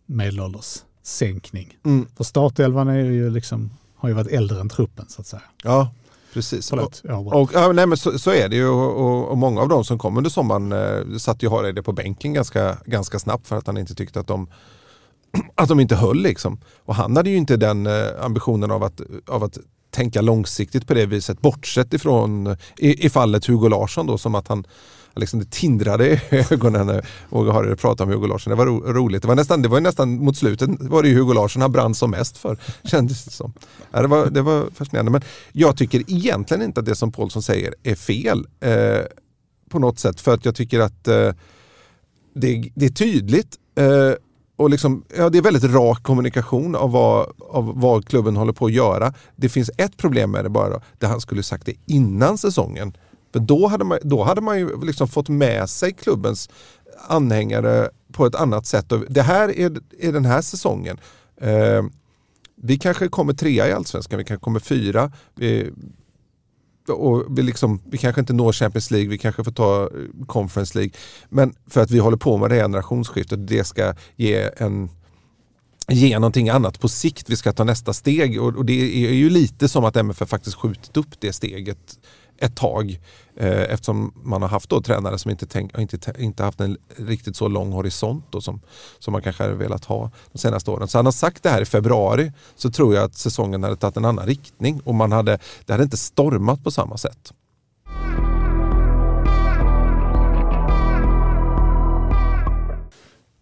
[0.07, 1.77] medelålderssänkning.
[1.85, 2.07] Mm.
[2.17, 5.43] För startelvan är ju liksom, har ju varit äldre än truppen så att säga.
[5.63, 5.91] Ja,
[6.33, 6.69] precis.
[6.69, 9.69] Förlåt, och, och, ja, nej, men så, så, är det ju och, och, många av
[9.69, 13.57] de som kom under sommaren eh, satt ju Hareide på bänken ganska, ganska snabbt för
[13.57, 14.49] att han inte tyckte att de
[15.55, 16.61] att de inte höll liksom.
[16.85, 19.59] Och han hade ju inte den eh, ambitionen av att, av att
[19.91, 21.41] tänka långsiktigt på det viset.
[21.41, 24.65] Bortsett ifrån i, i fallet Hugo Larsson då som att han
[25.15, 28.51] liksom det tindrade i ögonen när Åge Hareide pratade om Hugo Larsson.
[28.51, 29.23] Det var ro, roligt.
[29.23, 32.11] Det var, nästan, det var nästan mot slutet var det Hugo Larsson han brann som
[32.11, 32.59] mest för.
[32.85, 33.53] Kändes det som.
[33.91, 35.11] Ja, det, var, det var fascinerande.
[35.13, 38.47] Men jag tycker egentligen inte att det som Paulsson säger är fel.
[38.61, 39.01] Eh,
[39.73, 40.21] på något sätt.
[40.21, 41.33] För att jag tycker att eh,
[42.35, 43.57] det, det, är tydligt.
[43.75, 44.13] Eh,
[44.57, 48.67] och liksom, ja, det är väldigt rak kommunikation av vad, av vad klubben håller på
[48.67, 49.15] att göra.
[49.37, 50.71] Det finns ett problem med det bara.
[50.71, 52.97] Då, det han skulle sagt det innan säsongen.
[53.33, 56.51] För då hade man, då hade man ju liksom fått med sig klubbens
[57.09, 58.93] anhängare på ett annat sätt.
[59.09, 61.01] Det här är, är den här säsongen.
[61.41, 61.83] Eh,
[62.57, 65.13] vi kanske kommer trea i allsvenskan, vi kanske kommer fyra.
[65.35, 65.71] Vi,
[66.89, 70.79] och vi, liksom, vi kanske inte når Champions League, vi kanske får ta eh, Conference
[70.79, 70.93] League.
[71.29, 74.89] Men för att vi håller på med det här generationsskiftet, det ska ge en
[75.89, 77.31] ge någonting annat på sikt.
[77.31, 80.57] Vi ska ta nästa steg och, och det är ju lite som att MFF faktiskt
[80.57, 81.99] skjutit upp det steget
[82.43, 83.01] ett tag.
[83.37, 87.37] Eh, eftersom man har haft då tränare som inte, tänk, inte, inte haft en riktigt
[87.37, 88.61] så lång horisont då som,
[88.99, 90.89] som man kanske hade velat ha de senaste åren.
[90.89, 93.97] Så han har sagt det här i februari så tror jag att säsongen hade tagit
[93.97, 97.33] en annan riktning och man hade, det hade inte stormat på samma sätt.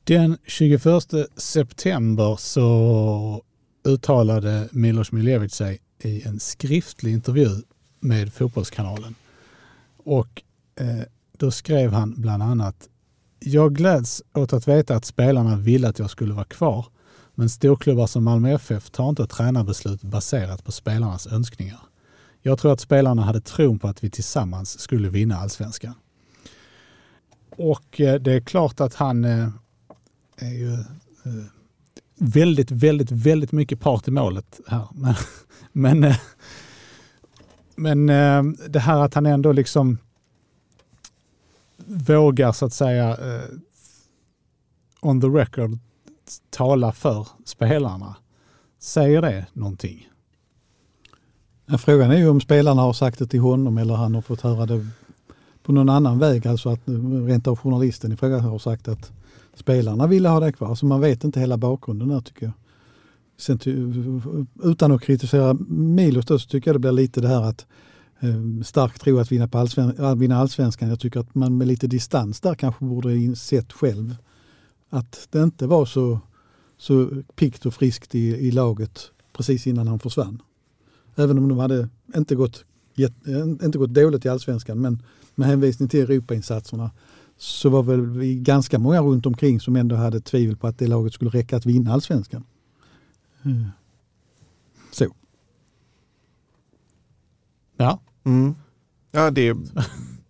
[0.05, 0.83] Den 21
[1.37, 3.43] september så
[3.85, 7.49] uttalade Milos Miljevic sig i en skriftlig intervju
[8.01, 9.15] med Fotbollskanalen.
[9.97, 10.43] Och
[10.77, 11.03] eh,
[11.39, 12.89] då skrev han bland annat
[13.39, 16.87] Jag gläds åt att veta att spelarna ville att jag skulle vara kvar.
[17.35, 21.81] Men storklubbar som Malmö FF tar inte tränarbeslut baserat på spelarnas önskningar.
[22.43, 25.95] Jag tror att spelarna hade tron på att vi tillsammans skulle vinna allsvenskan.
[27.51, 29.49] Och eh, det är klart att han eh,
[30.37, 31.45] är ju eh,
[32.19, 34.89] väldigt, väldigt, väldigt mycket part i målet här.
[34.93, 35.15] Men,
[35.73, 36.15] men
[37.81, 39.99] men eh, det här att han ändå liksom
[41.87, 43.51] vågar så att säga eh,
[45.01, 45.79] on the record
[46.51, 48.17] tala för spelarna.
[48.79, 50.09] Säger det någonting?
[51.67, 54.41] Ja, frågan är ju om spelarna har sagt det till honom eller han har fått
[54.41, 54.87] höra det
[55.63, 56.47] på någon annan väg.
[56.47, 56.81] Alltså att
[57.27, 59.13] rent av journalisten i fråga har sagt att
[59.55, 60.69] spelarna ville ha det kvar.
[60.69, 62.53] Alltså man vet inte hela bakgrunden där tycker jag.
[63.41, 63.59] Sen,
[64.63, 67.67] utan att kritisera Milos då, så tycker jag det blir lite det här att
[68.21, 70.89] eh, stark tro att vinna, på allsven, vinna allsvenskan.
[70.89, 74.17] Jag tycker att man med lite distans där kanske borde insett själv
[74.91, 76.21] att det inte var så,
[76.79, 80.43] så pikt och friskt i, i laget precis innan han försvann.
[81.17, 82.65] Även om de hade inte gått,
[83.65, 85.03] inte gått dåligt i allsvenskan men
[85.35, 86.91] med hänvisning till Europainsatserna
[87.39, 90.87] så var väl vi ganska många runt omkring som ändå hade tvivel på att det
[90.87, 92.45] laget skulle räcka att vinna allsvenskan.
[93.45, 93.69] Mm.
[94.91, 95.07] Så.
[97.77, 98.01] Ja.
[98.25, 98.55] Mm.
[99.11, 99.57] Ja, det,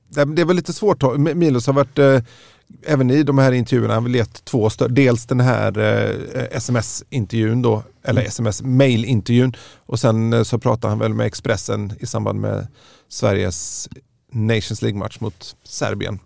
[0.09, 1.19] det väl lite svårt.
[1.19, 2.23] Milos har varit, eh,
[2.87, 4.93] även i de här intervjuerna, han har gett två större.
[4.93, 9.57] Dels den här eh, sms-intervjun då, eller sms-mail-intervjun.
[9.87, 12.67] Och sen eh, så pratar han väl med Expressen i samband med
[13.09, 13.89] Sveriges
[14.33, 16.19] Nations League-match mot Serbien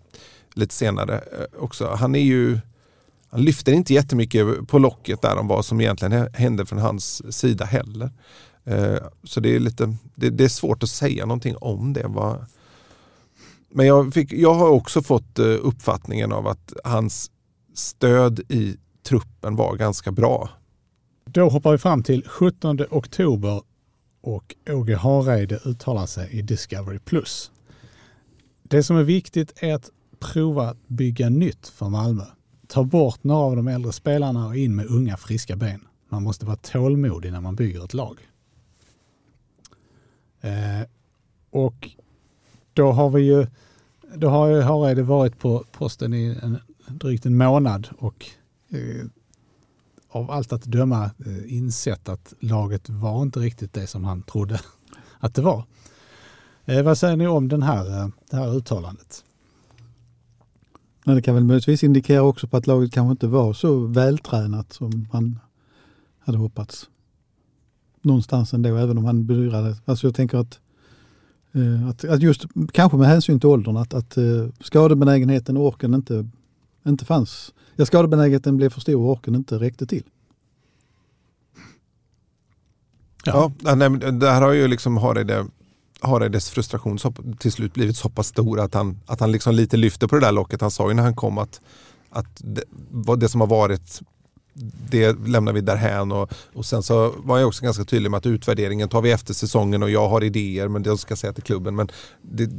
[0.55, 1.95] lite senare eh, också.
[1.99, 2.59] Han är ju
[3.35, 7.65] han lyfter inte jättemycket på locket där om vad som egentligen hände från hans sida
[7.65, 8.11] heller.
[8.63, 12.09] Eh, så det är, lite, det, det, är svårt att säga någonting om det.
[13.69, 17.31] Men jag, fick, jag har också fått eh, uppfattningen av att hans
[17.73, 20.49] stöd i truppen var ganska bra.
[21.25, 23.61] Då hoppar vi fram till 17 oktober
[24.21, 26.99] och Åge Hareide uttalar sig i Discovery+.
[26.99, 27.51] Plus.
[28.63, 32.25] Det som är viktigt är att prova att bygga nytt för Malmö.
[32.67, 35.87] Ta bort några av de äldre spelarna och in med unga friska ben.
[36.09, 38.19] Man måste vara tålmodig när man bygger ett lag.
[40.41, 40.87] Eh,
[41.49, 41.89] och
[42.73, 43.47] då har vi ju,
[44.15, 46.57] då har ju Harede varit på posten i en,
[46.87, 48.25] drygt en månad och
[48.69, 49.05] eh,
[50.09, 54.59] av allt att döma eh, insett att laget var inte riktigt det som han trodde
[55.19, 55.63] att det var.
[56.65, 59.24] Eh, vad säger ni om den här, eh, det här uttalandet?
[61.07, 64.73] Men det kan väl möjligtvis indikera också på att laget kanske inte var så vältränat
[64.73, 65.39] som han
[66.19, 66.89] hade hoppats.
[68.01, 69.77] Någonstans ändå, även om han bedyrade.
[69.85, 70.59] Alltså jag tänker att,
[71.51, 75.93] eh, att, att just kanske med hänsyn till åldern, att, att eh, skadebenägenheten och orken
[75.93, 76.29] inte,
[76.85, 77.53] inte fanns.
[77.75, 80.03] Ja, skadebenägenheten blev för stor och orken inte räckte till.
[83.25, 85.45] Ja, ja nej, men där har ju liksom det.
[86.07, 89.77] Hareides frustration så, till slut blivit så pass stor att han, att han liksom lite
[89.77, 90.61] lyfter på det där locket.
[90.61, 91.61] Han sa ju när han kom att,
[92.09, 92.63] att det,
[93.17, 94.01] det som har varit
[94.89, 98.25] det lämnar vi därhän och, och sen så var jag också ganska tydlig med att
[98.25, 101.43] utvärderingen tar vi efter säsongen och jag har idéer men det ska jag säga till
[101.43, 101.75] klubben.
[101.75, 101.89] Men
[102.21, 102.49] det,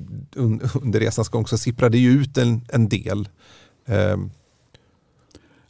[0.74, 3.28] under resans gång så sipprade det ju ut en, en del.
[3.86, 4.30] Um,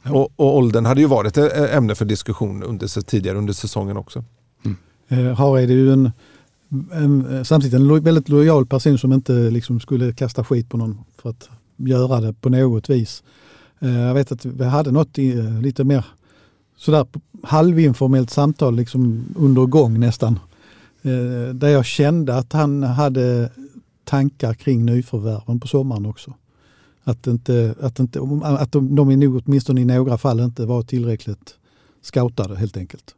[0.03, 4.23] och, och åldern hade ju varit ett ämne för diskussion under, tidigare under säsongen också.
[4.65, 4.77] Mm.
[5.07, 6.11] Eh, Hareide är ju en
[6.91, 10.77] en, eh, samtidigt en lo, väldigt lojal person som inte liksom skulle kasta skit på
[10.77, 13.23] någon för att göra det på något vis.
[13.79, 16.05] Eh, jag vet att vi hade något i, lite mer
[16.77, 17.05] sådär
[17.43, 20.39] halvinformellt samtal liksom under gång nästan.
[21.53, 23.49] Där jag kände att han hade
[24.03, 26.33] tankar kring nyförvärven på sommaren också.
[27.03, 31.55] Att, inte, att, inte, att de, de nog åtminstone i några fall inte var tillräckligt
[32.01, 33.15] scoutade helt enkelt.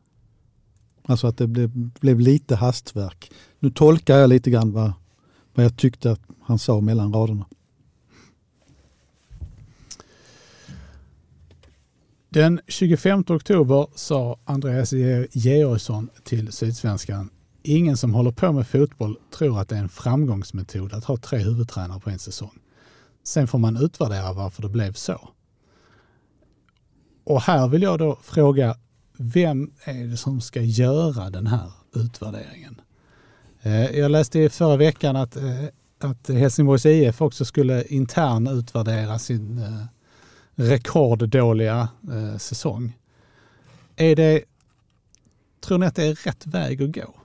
[1.09, 3.31] Alltså att det blev, blev lite hastverk.
[3.59, 4.93] Nu tolkar jag lite grann vad,
[5.53, 7.45] vad jag tyckte att han sa mellan raderna.
[12.29, 14.93] Den 25 oktober sa Andreas
[15.31, 17.29] Georgsson till Sydsvenskan
[17.63, 21.39] Ingen som håller på med fotboll tror att det är en framgångsmetod att ha tre
[21.39, 22.59] huvudtränare på en säsong.
[23.23, 25.29] Sen får man utvärdera varför det blev så.
[27.23, 28.75] Och här vill jag då fråga
[29.21, 32.81] vem är det som ska göra den här utvärderingen?
[33.61, 35.65] Eh, jag läste i förra veckan att, eh,
[35.99, 39.85] att Helsingborgs IF också skulle intern utvärdera sin eh,
[40.55, 41.89] rekorddåliga
[42.37, 42.97] säsong.
[43.95, 44.43] Är det,
[45.61, 47.15] tror ni att det är rätt väg att gå?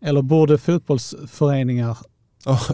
[0.00, 1.98] Eller borde fotbollsföreningar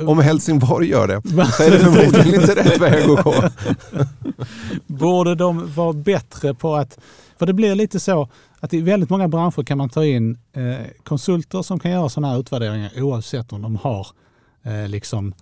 [0.07, 3.35] om Helsingborg gör det så är det förmodligen inte rätt väg att gå.
[4.87, 6.99] Borde de vara bättre på att
[7.39, 8.29] för det blir lite så
[8.61, 12.33] att i väldigt många branscher kan man ta in eh, konsulter som kan göra sådana
[12.33, 14.07] här utvärderingar oavsett om de har
[14.63, 15.35] eh, liksom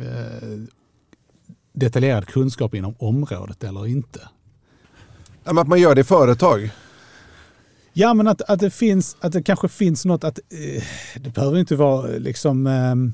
[0.00, 0.48] eh,
[1.72, 4.20] detaljerad kunskap inom området eller inte.
[5.44, 6.70] Ja, att man gör det i företag?
[7.92, 10.38] Ja, men att, att, det, finns, att det kanske finns något att...
[11.16, 13.12] Det behöver inte vara liksom ehm,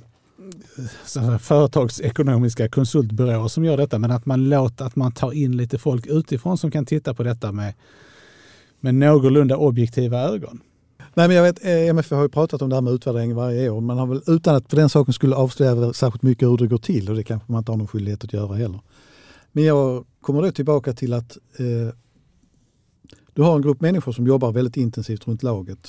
[1.41, 6.07] företagsekonomiska konsultbyråer som gör detta, men att man låter att man tar in lite folk
[6.07, 7.75] utifrån som kan titta på detta med,
[8.81, 10.61] med någorlunda objektiva ögon.
[11.15, 13.71] Nej, men jag vet, eh, MFF har ju pratat om det här med utvärdering varje
[13.71, 13.81] år.
[13.81, 16.79] Man har väl, utan att för den saken skulle avslöja särskilt mycket hur det går
[16.79, 18.81] till och det kanske man inte har någon skyldighet att göra heller.
[19.53, 21.95] Men jag kommer då tillbaka till att eh,
[23.35, 25.89] du har en grupp människor som jobbar väldigt intensivt runt laget.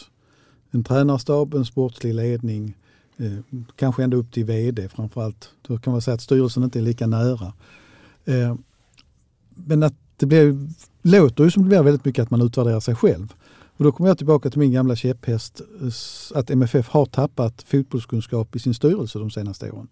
[0.71, 2.77] En tränarstab, en sportslig ledning,
[3.21, 5.49] Eh, kanske ända upp till vd framförallt.
[5.61, 7.53] Då kan man säga att styrelsen inte är lika nära.
[8.25, 8.55] Eh,
[9.49, 10.69] men att det blir,
[11.01, 13.33] låter ju som det blir väldigt mycket att man utvärderar sig själv.
[13.77, 15.61] Och då kommer jag tillbaka till min gamla käpphäst
[16.35, 19.87] att MFF har tappat fotbollskunskap i sin styrelse de senaste åren.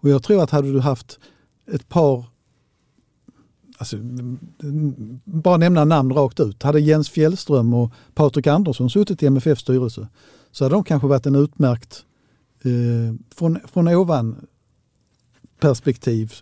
[0.00, 1.18] Och jag tror att hade du haft
[1.72, 2.24] ett par
[3.80, 4.38] Alltså, mm,
[5.24, 6.62] bara nämna namn rakt ut.
[6.62, 10.08] Hade Jens Fjällström och Patrik Andersson suttit i MFFs styrelse
[10.52, 12.04] så hade de kanske varit en utmärkt
[12.62, 14.46] eh, från, från ovan
[15.60, 16.32] perspektiv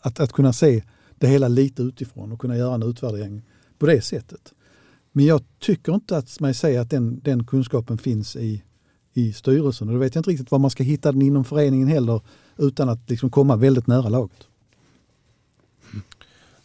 [0.00, 0.82] att, att kunna se
[1.18, 3.42] det hela lite utifrån och kunna göra en utvärdering
[3.78, 4.52] på det sättet.
[5.12, 8.62] Men jag tycker inte att man säger att den, den kunskapen finns i,
[9.12, 11.88] i styrelsen och då vet jag inte riktigt var man ska hitta den inom föreningen
[11.88, 12.20] heller
[12.56, 14.46] utan att liksom komma väldigt nära laget.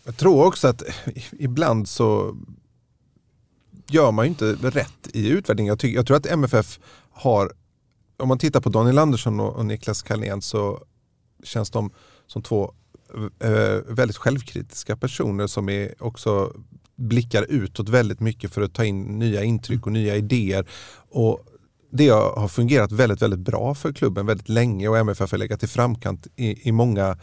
[0.03, 0.83] Jag tror också att
[1.31, 2.37] ibland så
[3.87, 5.77] gör man ju inte rätt i utvärderingen.
[5.81, 6.79] Jag, jag tror att MFF
[7.11, 7.53] har
[8.21, 10.83] om man tittar på Daniel Andersson och, och Niklas Carlén så
[11.43, 11.91] känns de
[12.27, 12.73] som två
[13.43, 16.53] eh, eh, väldigt självkritiska personer som är också
[16.95, 20.65] blickar utåt väldigt mycket för att ta in nya intryck och nya idéer.
[21.09, 21.45] Och
[21.91, 25.67] det har fungerat väldigt, väldigt bra för klubben väldigt länge och MFF har legat i
[25.67, 27.17] framkant i, i, många,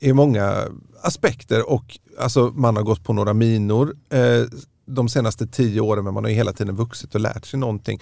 [0.00, 0.64] i många
[1.02, 4.42] aspekter och alltså, man har gått på några minor eh,
[4.86, 8.00] de senaste tio åren men man har hela tiden vuxit och lärt sig någonting.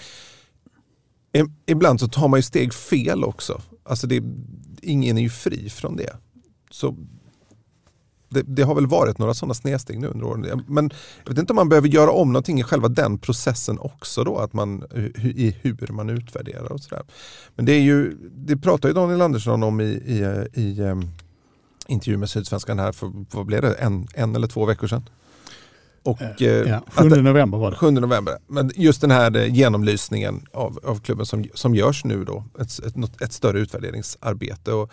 [1.67, 3.61] Ibland så tar man ju steg fel också.
[3.85, 4.23] Alltså det,
[4.83, 6.17] ingen är ju fri från det.
[6.71, 6.97] Så
[8.29, 10.63] det, det, har väl varit några sådana snedsteg nu under åren.
[10.69, 10.91] Men
[11.25, 14.39] jag vet inte om man behöver göra om någonting i själva den processen också då,
[14.39, 14.85] att man,
[15.17, 17.03] i hur man utvärderar och sådär.
[17.55, 21.03] Men det är ju, det pratar ju Daniel Andersson om i, i, i ehm,
[21.87, 25.09] intervju med Sydsvenskan här för, vad blev det, en, en eller två veckor sedan.
[26.03, 27.77] Och, eh, ja, 7 att, november var det.
[27.77, 28.39] 7 november.
[28.47, 32.79] Men just den här eh, genomlysningen av, av klubben som, som görs nu då, ett,
[32.79, 34.73] ett, ett större utvärderingsarbete.
[34.73, 34.93] Och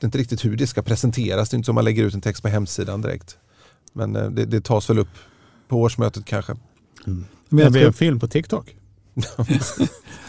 [0.00, 1.50] vet inte riktigt hur det ska presenteras.
[1.50, 3.38] Det är inte som man lägger ut en text på hemsidan direkt.
[3.92, 5.18] Men eh, det, det tas väl upp
[5.68, 6.52] på årsmötet kanske.
[7.06, 7.24] Mm.
[7.48, 8.76] Men det blir en film på TikTok.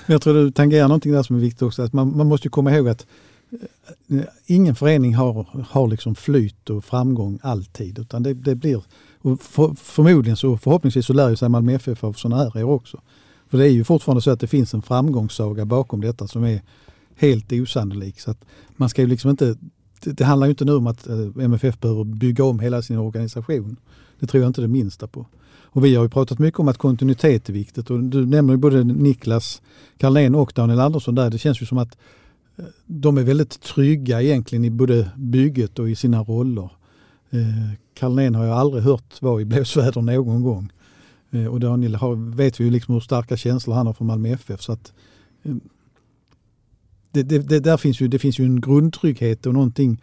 [0.06, 1.82] Men jag tror du tangerar någonting där som är viktigt också.
[1.82, 3.06] Att man, man måste komma ihåg att
[4.10, 8.00] eh, ingen förening har, har liksom flyt och framgång alltid.
[8.00, 8.84] Utan det, det blir,
[9.22, 12.74] och för, förmodligen så förhoppningsvis så lär ju sig Malmö FF av sådana här år
[12.74, 13.02] också.
[13.50, 16.62] För det är ju fortfarande så att det finns en framgångssaga bakom detta som är
[17.16, 18.20] helt osannolik.
[18.20, 18.46] Så att
[18.76, 19.56] man ska ju liksom inte,
[20.04, 23.76] det handlar ju inte nu om att eh, MFF behöver bygga om hela sin organisation.
[24.20, 25.26] Det tror jag inte det minsta på.
[25.74, 28.58] Och vi har ju pratat mycket om att kontinuitet är viktigt och du nämner ju
[28.58, 29.62] både Niklas
[29.98, 31.30] Carlén och Daniel Andersson där.
[31.30, 31.98] Det känns ju som att
[32.58, 36.70] eh, de är väldigt trygga egentligen i både bygget och i sina roller.
[37.32, 40.72] Eh, Carlnén har jag aldrig hört vara i blåsväder någon gång.
[41.32, 44.30] Eh, och Daniel har, vet vi ju liksom hur starka känslor han har för Malmö
[44.30, 44.62] FF.
[44.62, 44.94] Så att,
[45.44, 45.56] eh,
[47.12, 50.02] det, det, det, där finns ju, det finns ju en grundtrygghet och någonting.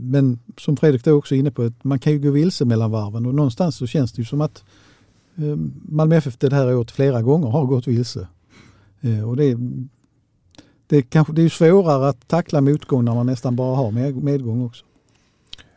[0.00, 3.26] Men som Fredrik då också är inne på, man kan ju gå vilse mellan varven
[3.26, 4.64] och någonstans så känns det ju som att
[5.82, 8.28] Malmö FF det här året flera gånger har gått vilse.
[9.26, 9.56] Och det,
[10.86, 14.84] det, kanske, det är svårare att tackla motgång när man nästan bara har medgång också.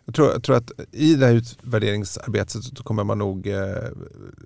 [0.06, 3.58] Jag tror, jag tror, att i det här utvärderingsarbetet så kommer man nog eh,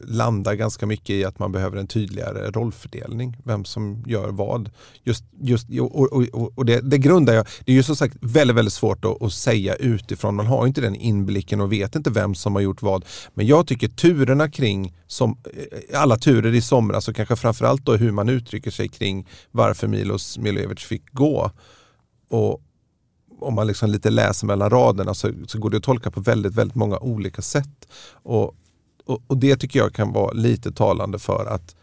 [0.04, 3.38] landa ganska mycket i att man behöver en tydligare rollfördelning.
[3.44, 4.70] Vem som gör vad.
[5.04, 8.58] Just, just, och och, och det, det grundar jag, det är ju som sagt väldigt,
[8.58, 10.36] väldigt svårt att, att, säga utifrån.
[10.36, 13.06] Man har inte den inblicken och vet inte vem som har gjort vad.
[13.34, 15.38] Men jag tycker turerna kring som,
[15.92, 19.88] eh, alla turer i somras och kanske framförallt då hur man uttrycker sig kring varför
[19.88, 21.52] Milos Milojevic fick gå.
[22.30, 22.62] Och,
[23.40, 26.54] om man liksom lite läser mellan raderna så, så går det att tolka på väldigt,
[26.54, 27.88] väldigt många olika sätt.
[28.12, 28.56] Och,
[29.06, 31.76] och, och, det tycker jag kan vara lite talande för att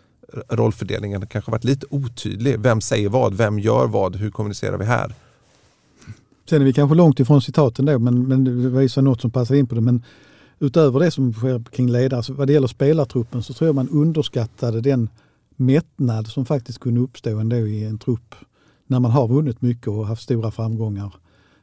[0.48, 2.60] rollfördelningen kanske varit lite otydlig.
[2.60, 3.34] Vem säger vad?
[3.34, 4.16] Vem gör vad?
[4.16, 5.14] Hur kommunicerar vi här?
[6.48, 9.30] Sen är vi kanske långt ifrån citaten då, men, men det var ju något som
[9.30, 9.80] passar in på det.
[9.80, 10.02] Men
[10.58, 13.88] utöver det som sker kring ledare, så vad det gäller spelartruppen så tror jag man
[13.88, 15.08] underskattade den
[15.56, 18.34] mättnad som faktiskt kunde uppstå ändå i en trupp
[18.86, 21.12] när man har vunnit mycket och haft stora framgångar.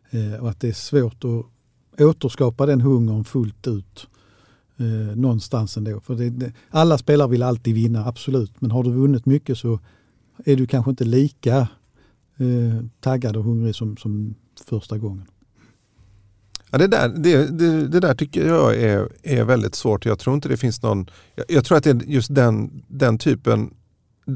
[0.10, 1.46] Eh, och att det är svårt att
[2.02, 4.08] återskapa den hungern fullt ut
[4.78, 6.00] eh, någonstans ändå.
[6.00, 8.62] För det, det, alla spelare vill alltid vinna, absolut.
[8.62, 9.80] Men har du vunnit mycket så
[10.46, 11.58] är du kanske inte lika
[12.38, 14.36] eh, taggad och hungrig som, som
[14.66, 15.26] första gången.
[16.72, 20.06] Ja, det, där, det, det, det, där tycker jag är, är väldigt svårt.
[20.06, 21.10] Jag tror inte det finns någon...
[21.36, 23.74] Jag, jag tror att det är just den, den typen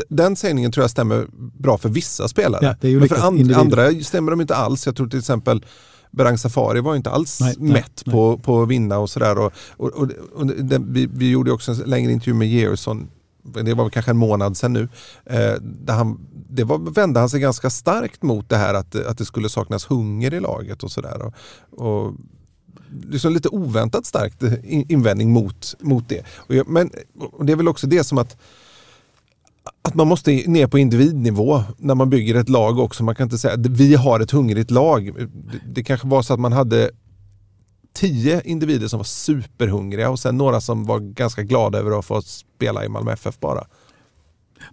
[0.10, 1.28] den sägningen tror jag stämmer
[1.58, 2.76] bra för vissa spelare.
[2.82, 4.86] Ja, Men för and, andra stämmer de inte alls.
[4.86, 5.66] Jag tror till exempel
[6.12, 8.44] Berang Safari var inte alls nej, mätt nej, på, nej.
[8.44, 9.38] på att vinna och sådär.
[9.38, 13.08] Och, och, och, och vi, vi, gjorde också en längre intervju med Georgsson,
[13.44, 14.90] det var kanske en månad sedan nu.
[15.26, 16.20] Eh, där han,
[16.50, 19.86] det var, vände han sig ganska starkt mot det här att, att det skulle saknas
[19.86, 21.22] hunger i laget och sådär.
[21.22, 21.34] Och,
[21.88, 22.14] och,
[23.10, 26.26] liksom lite oväntat starkt invändning mot, mot det.
[26.48, 26.90] Jag, men
[27.42, 28.38] det är väl också det som att
[29.84, 33.04] att man måste ner på individnivå när man bygger ett lag också.
[33.04, 35.14] Man kan inte säga att vi har ett hungrigt lag.
[35.52, 36.92] Det, det kanske var så att man hade
[37.94, 42.22] tio individer som var superhungriga och sen några som var ganska glada över att få
[42.22, 43.64] spela i Malmö FF bara.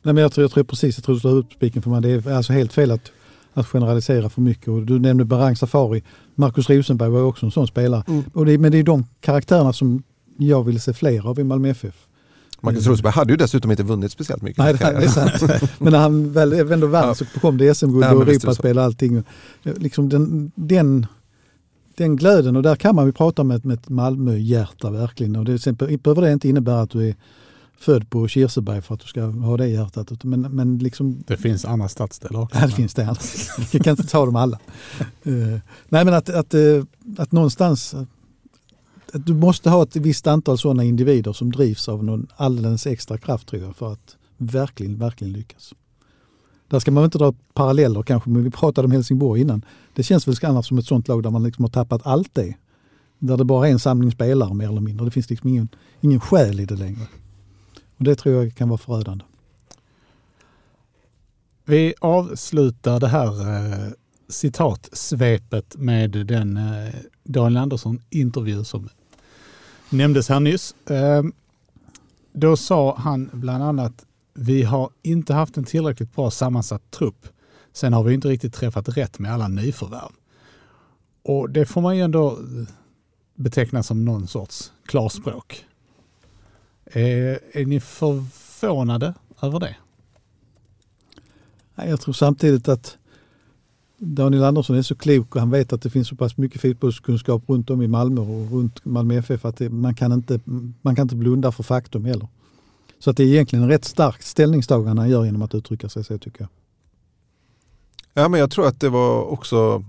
[0.03, 2.01] Nej, men jag, tror, jag tror precis, jag tror du slår ut spiken för mig.
[2.01, 3.13] Det är alltså helt fel att,
[3.55, 4.69] att generalisera för mycket.
[4.69, 6.03] Och du nämnde Barang Safari.
[6.35, 8.05] Marcus Rosenberg var också en sån spelare.
[8.09, 8.25] Mm.
[8.35, 10.03] Och det, men det är de karaktärerna som
[10.37, 12.07] jag vill se fler av i Malmö FF.
[12.61, 12.91] Marcus mm.
[12.91, 14.59] Rosenberg hade ju dessutom inte vunnit speciellt mycket.
[14.59, 15.63] Nej, det är sant.
[15.79, 17.15] Men när han väl ändå vann ja.
[17.15, 19.23] så kom det SM-guld och Europaspel och allting.
[19.63, 21.07] Liksom den, den,
[21.97, 25.37] den glöden och där kan man ju prata med, med ett Malmö-hjärta verkligen.
[25.37, 27.15] Och det behöver det inte innebära att du är
[27.81, 30.25] född på Kirseberg för att du ska ha det hjärtat.
[30.25, 32.59] Men, men liksom, det finns andra stadsdelar också.
[32.59, 33.03] Ja, det finns det.
[33.73, 34.59] Jag kan inte ta dem alla.
[35.27, 35.59] uh,
[35.89, 36.85] nej men att, att, uh,
[37.19, 37.95] att någonstans
[39.15, 43.49] du måste ha ett visst antal sådana individer som drivs av någon alldeles extra kraft
[43.49, 45.75] tror jag för att verkligen, verkligen lyckas.
[46.69, 49.65] Där ska man inte dra paralleller kanske, men vi pratade om Helsingborg innan.
[49.95, 52.55] Det känns väl annars som ett sånt lag där man liksom har tappat allt det.
[53.19, 55.05] Där det bara är en samling spelare mer eller mindre.
[55.05, 55.69] Det finns liksom ingen,
[56.01, 57.07] ingen själ i det längre.
[57.97, 59.25] Och det tror jag kan vara förödande.
[61.65, 63.93] Vi avslutar det här eh,
[64.29, 66.95] citatsvepet med den eh,
[67.25, 68.89] Daniel Andersson-intervju som
[69.91, 70.75] nämndes här nyss.
[70.87, 71.33] Ehm,
[72.33, 77.29] då sa han bland annat vi har inte haft en tillräckligt bra sammansatt trupp.
[77.73, 80.13] Sen har vi inte riktigt träffat rätt med alla nyförvärv.
[81.23, 82.69] Och det får man ju ändå eh,
[83.35, 85.65] beteckna som någon sorts klarspråk.
[86.85, 89.77] Är, är ni förvånade över det?
[91.75, 92.99] Jag tror samtidigt att
[94.03, 97.43] Daniel Andersson är så klok och han vet att det finns så pass mycket fotbollskunskap
[97.47, 100.41] runt om i Malmö och runt Malmö FF att det, man, kan inte,
[100.83, 102.29] man kan inte blunda för faktum heller.
[102.99, 106.05] Så att det är egentligen en rätt starkt ställningstagande han gör genom att uttrycka sig
[106.05, 106.49] så tycker jag.
[108.15, 109.85] Ja, men jag tror att det var också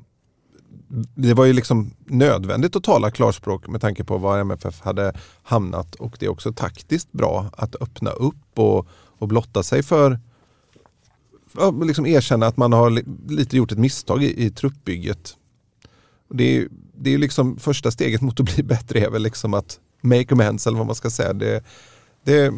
[1.15, 5.95] det var ju liksom nödvändigt att tala klarspråk med tanke på var MFF hade hamnat
[5.95, 10.19] och det är också taktiskt bra att öppna upp och, och blotta sig för
[11.83, 15.35] liksom erkänna att man har lite gjort ett misstag i, i truppbygget.
[16.29, 19.79] Det är, det är liksom första steget mot att bli bättre är väl liksom att
[20.01, 21.33] make amends eller vad man ska säga.
[21.33, 21.63] Det,
[22.23, 22.53] det,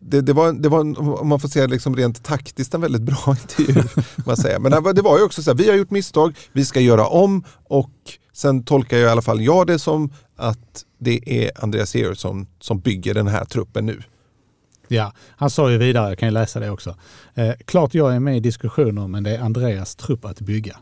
[0.00, 0.80] det, det, var, det var,
[1.20, 3.82] om man får säga liksom rent taktiskt, en väldigt bra intervju.
[4.26, 4.58] man säger.
[4.58, 7.44] Men det var ju också så här, vi har gjort misstag, vi ska göra om
[7.64, 7.90] och
[8.32, 12.80] sen tolkar jag i alla fall jag det som att det är Andreas Eriksson som
[12.80, 14.02] bygger den här truppen nu.
[14.88, 16.96] Ja, han sa ju vidare, jag kan ju läsa det också.
[17.34, 20.76] Eh, klart jag är med i diskussioner men det är Andreas trupp att bygga.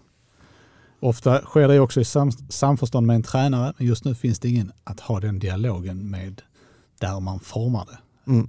[1.00, 4.48] Ofta sker det också i sam samförstånd med en tränare men just nu finns det
[4.48, 6.42] ingen att ha den dialogen med
[7.00, 8.30] där man formar det.
[8.30, 8.48] Mm.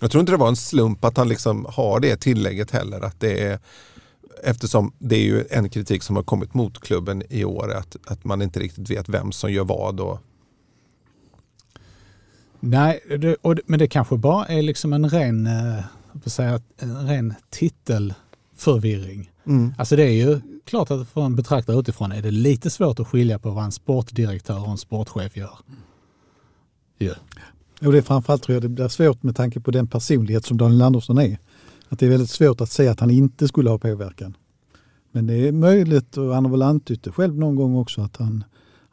[0.00, 3.00] Jag tror inte det var en slump att han liksom har det tillägget heller.
[3.00, 3.58] Att det är,
[4.42, 8.24] eftersom det är ju en kritik som har kommit mot klubben i år, att, att
[8.24, 10.00] man inte riktigt vet vem som gör vad.
[10.00, 10.18] Och...
[12.68, 15.84] Nej, det, och, men det kanske bara är liksom en ren, eh,
[16.26, 19.30] säga, en ren titelförvirring.
[19.46, 19.74] Mm.
[19.78, 23.08] Alltså det är ju klart att för en betraktare utifrån är det lite svårt att
[23.08, 25.58] skilja på vad en sportdirektör och en sportchef gör.
[26.98, 27.16] Yeah.
[27.82, 30.56] Och det är framförallt tror jag det blir svårt med tanke på den personlighet som
[30.56, 31.38] Daniel Andersson är.
[31.88, 34.36] Att det är väldigt svårt att säga att han inte skulle ha påverkan.
[35.12, 38.16] Men det är möjligt, och han har väl antytt det själv någon gång också, att
[38.16, 38.44] han,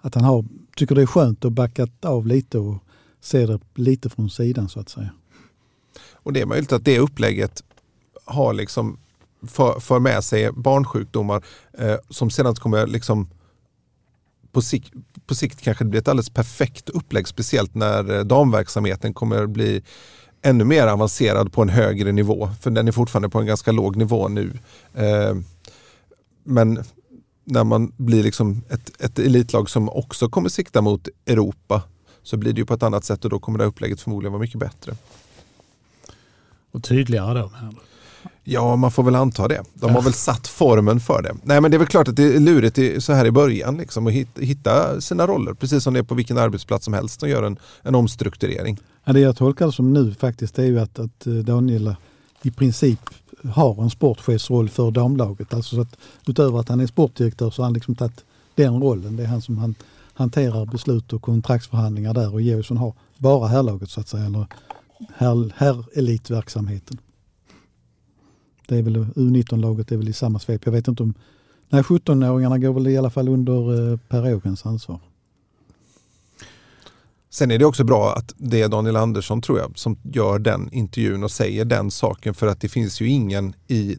[0.02, 0.46] att han har,
[0.76, 2.84] tycker det är skönt att backat av lite och
[3.22, 5.10] ser det lite från sidan så att säga.
[6.14, 7.64] Och det är möjligt att det upplägget
[8.26, 8.98] har liksom
[9.48, 11.44] för, för med sig barnsjukdomar
[11.78, 13.30] eh, som sedan kommer liksom
[14.52, 14.94] på, sikt,
[15.26, 19.84] på sikt kanske bli ett alldeles perfekt upplägg, speciellt när eh, damverksamheten kommer bli
[20.42, 22.50] ännu mer avancerad på en högre nivå.
[22.62, 24.60] För den är fortfarande på en ganska låg nivå nu.
[24.94, 25.36] Eh,
[26.44, 26.84] men
[27.44, 31.82] när man blir liksom ett, ett elitlag som också kommer sikta mot Europa
[32.24, 34.42] så blir det ju på ett annat sätt och då kommer det upplägget förmodligen vara
[34.42, 34.96] mycket bättre.
[36.72, 37.52] Och tydligare då?
[38.44, 39.64] Ja, man får väl anta det.
[39.74, 41.36] De har väl satt formen för det.
[41.44, 44.08] Nej, men det är väl klart att det är lurigt så här i början liksom,
[44.08, 45.54] att hitta sina roller.
[45.54, 47.20] Precis som det är på vilken arbetsplats som helst.
[47.20, 48.80] De gör en, en omstrukturering.
[49.04, 51.96] Ja, det jag tolkar som nu faktiskt är ju att, att eh, Daniel
[52.42, 53.00] i princip
[53.54, 55.54] har en sportchefsroll för damlaget.
[55.54, 55.98] Alltså så att
[56.28, 58.24] utöver att han är sportdirektör så har han liksom tagit
[58.56, 59.16] den rollen.
[59.16, 59.76] Det är han som han
[60.22, 64.26] hanterar beslut och kontraktsförhandlingar där och Georgsson har bara herrlaget så att säga.
[64.26, 64.48] Eller
[65.16, 66.98] här, här elitverksamheten.
[68.68, 70.62] det är väl U19-laget är väl i samma svep.
[70.66, 71.14] Jag vet inte om...
[71.70, 75.00] Nej, 17-åringarna går väl i alla fall under eh, Per Ågrens ansvar.
[77.30, 80.70] Sen är det också bra att det är Daniel Andersson tror jag som gör den
[80.74, 83.98] intervjun och säger den saken för att det finns ju ingen i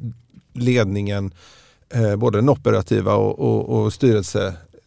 [0.52, 1.32] ledningen,
[1.88, 3.92] eh, både den operativa och, och, och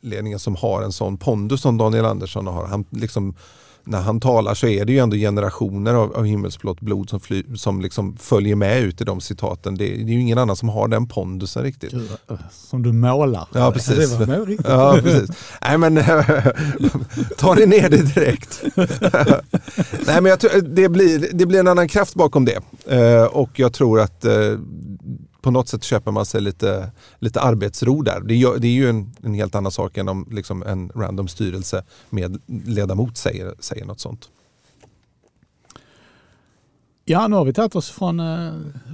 [0.05, 2.67] styrelseledningen som har en sån pondus som Daniel Andersson har.
[2.67, 3.35] Han liksom
[3.87, 7.43] när han talar så är det ju ändå generationer av, av himmelsblått blod som, fly,
[7.55, 9.77] som liksom följer med ut i de citaten.
[9.77, 11.93] Det, det, är ju ingen annan som har den pondusen riktigt.
[12.51, 13.47] Som du målar.
[13.53, 14.17] Ja, precis.
[14.17, 15.29] Det var ja, precis.
[15.61, 15.95] Nej, men
[17.37, 18.63] ta det ner det direkt.
[20.07, 22.59] Nej, men jag tror, det, blir, det blir en annan kraft bakom det.
[22.91, 24.59] Uh, och jag tror att uh,
[25.45, 28.21] på något sätt köper man sig lite, lite arbetsro där.
[28.21, 31.27] Det, gör, det är ju en, en, helt annan sak än om liksom en random
[31.27, 34.29] styrelse med ledamot säger, säger något sånt.
[37.05, 38.21] Ja, nu har vi tagit oss från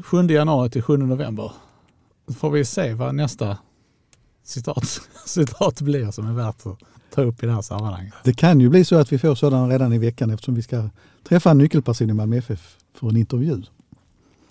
[0.05, 1.51] 7 eh, januari till 7 november.
[2.25, 3.57] Då får vi se vad nästa
[4.43, 6.77] citat, citat blir som är värt att
[7.13, 8.13] ta upp i det här sammanhanget.
[8.23, 10.89] Det kan ju bli så att vi får sådana redan i veckan eftersom vi ska
[11.23, 13.63] träffa en nyckelperson i Malmö FF för en intervju.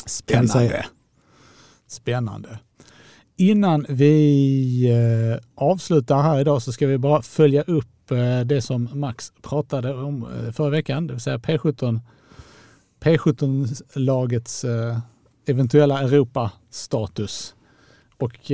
[0.07, 0.87] Spännande
[1.91, 2.59] spännande.
[3.37, 8.89] Innan vi eh, avslutar här idag så ska vi bara följa upp eh, det som
[8.95, 12.01] Max pratade om eh, förra veckan, det vill säga P17,
[13.01, 14.65] P17-lagets
[15.47, 17.55] eventuella Europastatus.
[18.19, 18.51] Och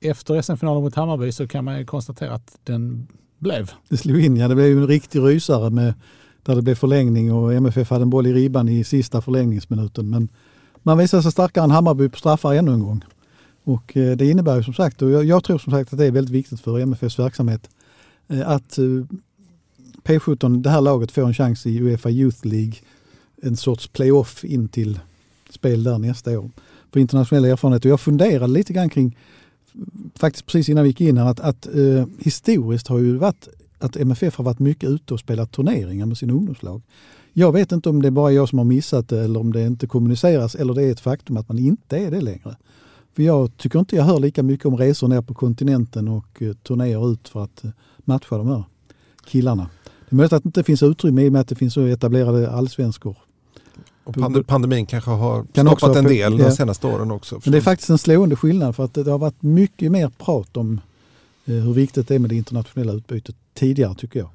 [0.00, 3.06] efter SM-finalen mot Hammarby så kan man konstatera att den
[3.38, 3.70] blev.
[3.88, 5.94] Det slog in, ja det blev ju en riktig rysare med,
[6.42, 10.10] där det blev förlängning och MFF hade en boll i ribban i sista förlängningsminuten.
[10.10, 10.28] Men
[10.82, 13.04] man visade sig starkare än Hammarby på straffar ännu en gång.
[13.64, 16.10] Och eh, det innebär ju som sagt, och jag tror som sagt att det är
[16.10, 17.70] väldigt viktigt för MFFs verksamhet,
[18.28, 18.84] eh, att eh,
[20.04, 22.74] P17, det här laget, får en chans i Uefa Youth League,
[23.42, 25.00] en sorts playoff in till
[25.50, 26.50] spel där nästa år.
[26.92, 27.84] För internationell erfarenhet.
[27.84, 29.16] Och jag funderade lite grann kring,
[30.14, 31.68] faktiskt precis innan vi gick in här, att, att
[32.18, 36.32] historiskt har ju varit att MFF har varit mycket ute och spelat turneringar med sina
[36.32, 36.82] ungdomslag.
[37.32, 39.62] Jag vet inte om det är bara jag som har missat det eller om det
[39.66, 42.56] inte kommuniceras eller det är ett faktum att man inte är det längre.
[43.16, 46.52] För jag tycker inte jag hör lika mycket om resor ner på kontinenten och eh,
[46.52, 48.64] turnéer ut för att eh, matcha de här
[49.24, 49.70] killarna.
[49.84, 51.86] Det är möjligt att det inte finns utrymme i och med att det finns så
[51.86, 53.16] etablerade allsvenskor.
[54.04, 57.40] Och pandemin kanske har kan stoppat en del de senaste åren också.
[57.44, 60.56] Men det är faktiskt en slående skillnad för att det har varit mycket mer prat
[60.56, 60.80] om
[61.44, 64.28] eh, hur viktigt det är med det internationella utbytet tidigare tycker jag.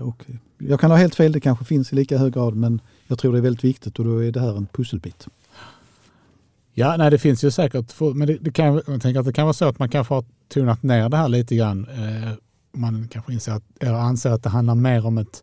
[0.00, 0.24] Och
[0.58, 3.32] jag kan ha helt fel, det kanske finns i lika hög grad men jag tror
[3.32, 5.26] det är väldigt viktigt och då är det här en pusselbit.
[6.74, 9.44] Ja, nej det finns ju säkert, men det, det kan, jag tänker att det kan
[9.44, 11.86] vara så att man kanske har tonat ner det här lite grann.
[11.88, 12.32] Eh,
[12.72, 15.42] man kanske inser att, eller anser att det handlar mer om ett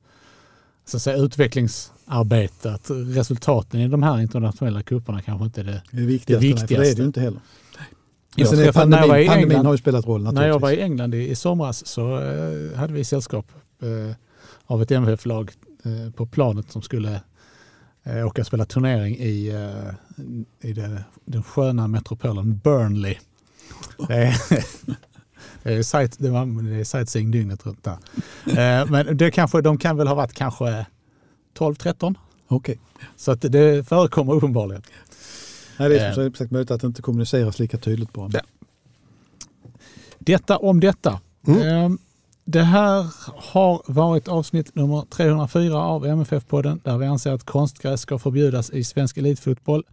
[0.86, 2.74] så att säga, utvecklingsarbete.
[2.74, 6.46] Att resultaten i de här internationella kupperna kanske inte är det, det viktigaste.
[6.46, 6.74] Det viktigaste.
[6.74, 7.40] Nej, det är det ju inte heller.
[8.36, 10.42] Jag sen är pandemin, när jag var i pandemin England, har ju spelat roll naturligtvis.
[10.42, 13.46] När jag var i England i, i somras så eh, hade vi sällskap
[13.84, 14.16] eh,
[14.66, 15.52] av ett MFF-lag
[15.84, 17.22] eh, på planet som skulle
[18.04, 23.16] eh, åka och spela turnering i, eh, i det, den sköna metropolen Burnley.
[24.08, 24.36] Det är,
[25.64, 27.98] det är, sight, det är sightseeing dygnet runt där.
[28.48, 30.86] Eh, men det kanske, de kan väl ha varit kanske
[31.58, 32.16] 12-13.
[32.48, 32.78] Okay.
[33.16, 34.82] Så att det förekommer uppenbarligen.
[35.78, 38.30] Nej, det är som sagt möjligt att det inte kommuniceras lika tydligt bara.
[38.34, 38.42] Ja.
[40.20, 41.20] Detta om detta.
[41.48, 41.98] Mm.
[42.46, 48.20] Det här har varit avsnitt nummer 304 av MFF-podden där vi anser att konstgräs ska
[48.20, 49.84] förbjudas i svensk elitfotboll.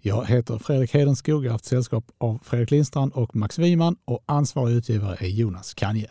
[0.00, 4.22] Jag heter Fredrik Hedenskog, jag har haft sällskap av Fredrik Lindstrand och Max Wiman och
[4.26, 6.10] ansvarig utgivare är Jonas Kanje.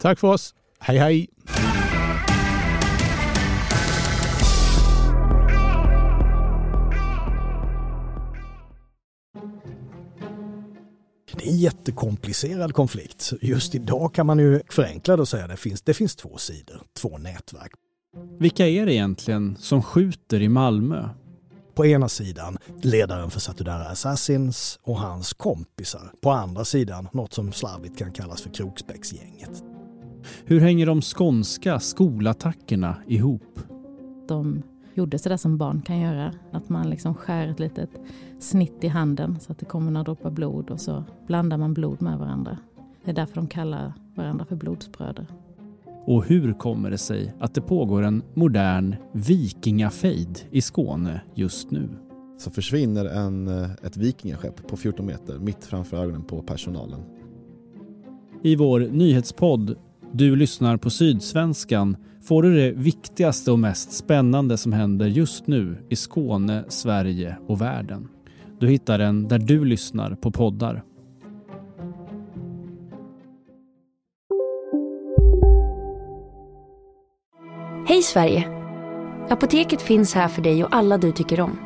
[0.00, 1.28] Tack för oss, hej hej!
[11.38, 13.32] Det är en jättekomplicerad konflikt.
[13.40, 16.38] Just idag kan man ju förenkla det och säga att det finns, det finns två
[16.38, 17.72] sidor, två nätverk.
[18.38, 21.08] Vilka är det egentligen som skjuter i Malmö?
[21.74, 26.12] På ena sidan ledaren för Satudara Assassins och hans kompisar.
[26.22, 29.64] På andra sidan något som slarvigt kan kallas för Kroksbäcksgänget.
[30.44, 33.58] Hur hänger de skånska skolattackerna ihop?
[34.28, 34.62] De
[34.94, 36.32] gjorde sådär som barn kan göra.
[36.50, 37.90] Att man liksom skär ett litet
[38.38, 42.02] snitt i handen så att det kommer några droppar blod och så blandar man blod
[42.02, 42.58] med varandra.
[43.04, 45.26] Det är därför de kallar varandra för blodsbröder.
[46.06, 51.88] Och hur kommer det sig att det pågår en modern vikingafejd i Skåne just nu?
[52.38, 57.00] Så försvinner en, eh, ett vikingaskepp på 14 meter mitt framför ögonen på personalen.
[58.42, 59.76] I vår nyhetspodd
[60.12, 65.76] Du lyssnar på Sydsvenskan får du det viktigaste och mest spännande som händer just nu
[65.88, 68.08] i Skåne, Sverige och världen.
[68.60, 70.82] Du hittar den där du lyssnar på poddar.
[77.88, 78.48] Hej Sverige!
[79.30, 81.58] Apoteket finns här för dig och alla du tycker om.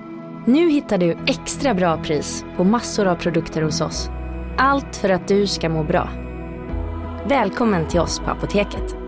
[0.46, 4.10] Nu hittar du extra bra pris på massor av produkter hos oss.
[4.56, 6.10] Allt för att du ska må bra.
[7.28, 9.07] Välkommen till oss på Apoteket.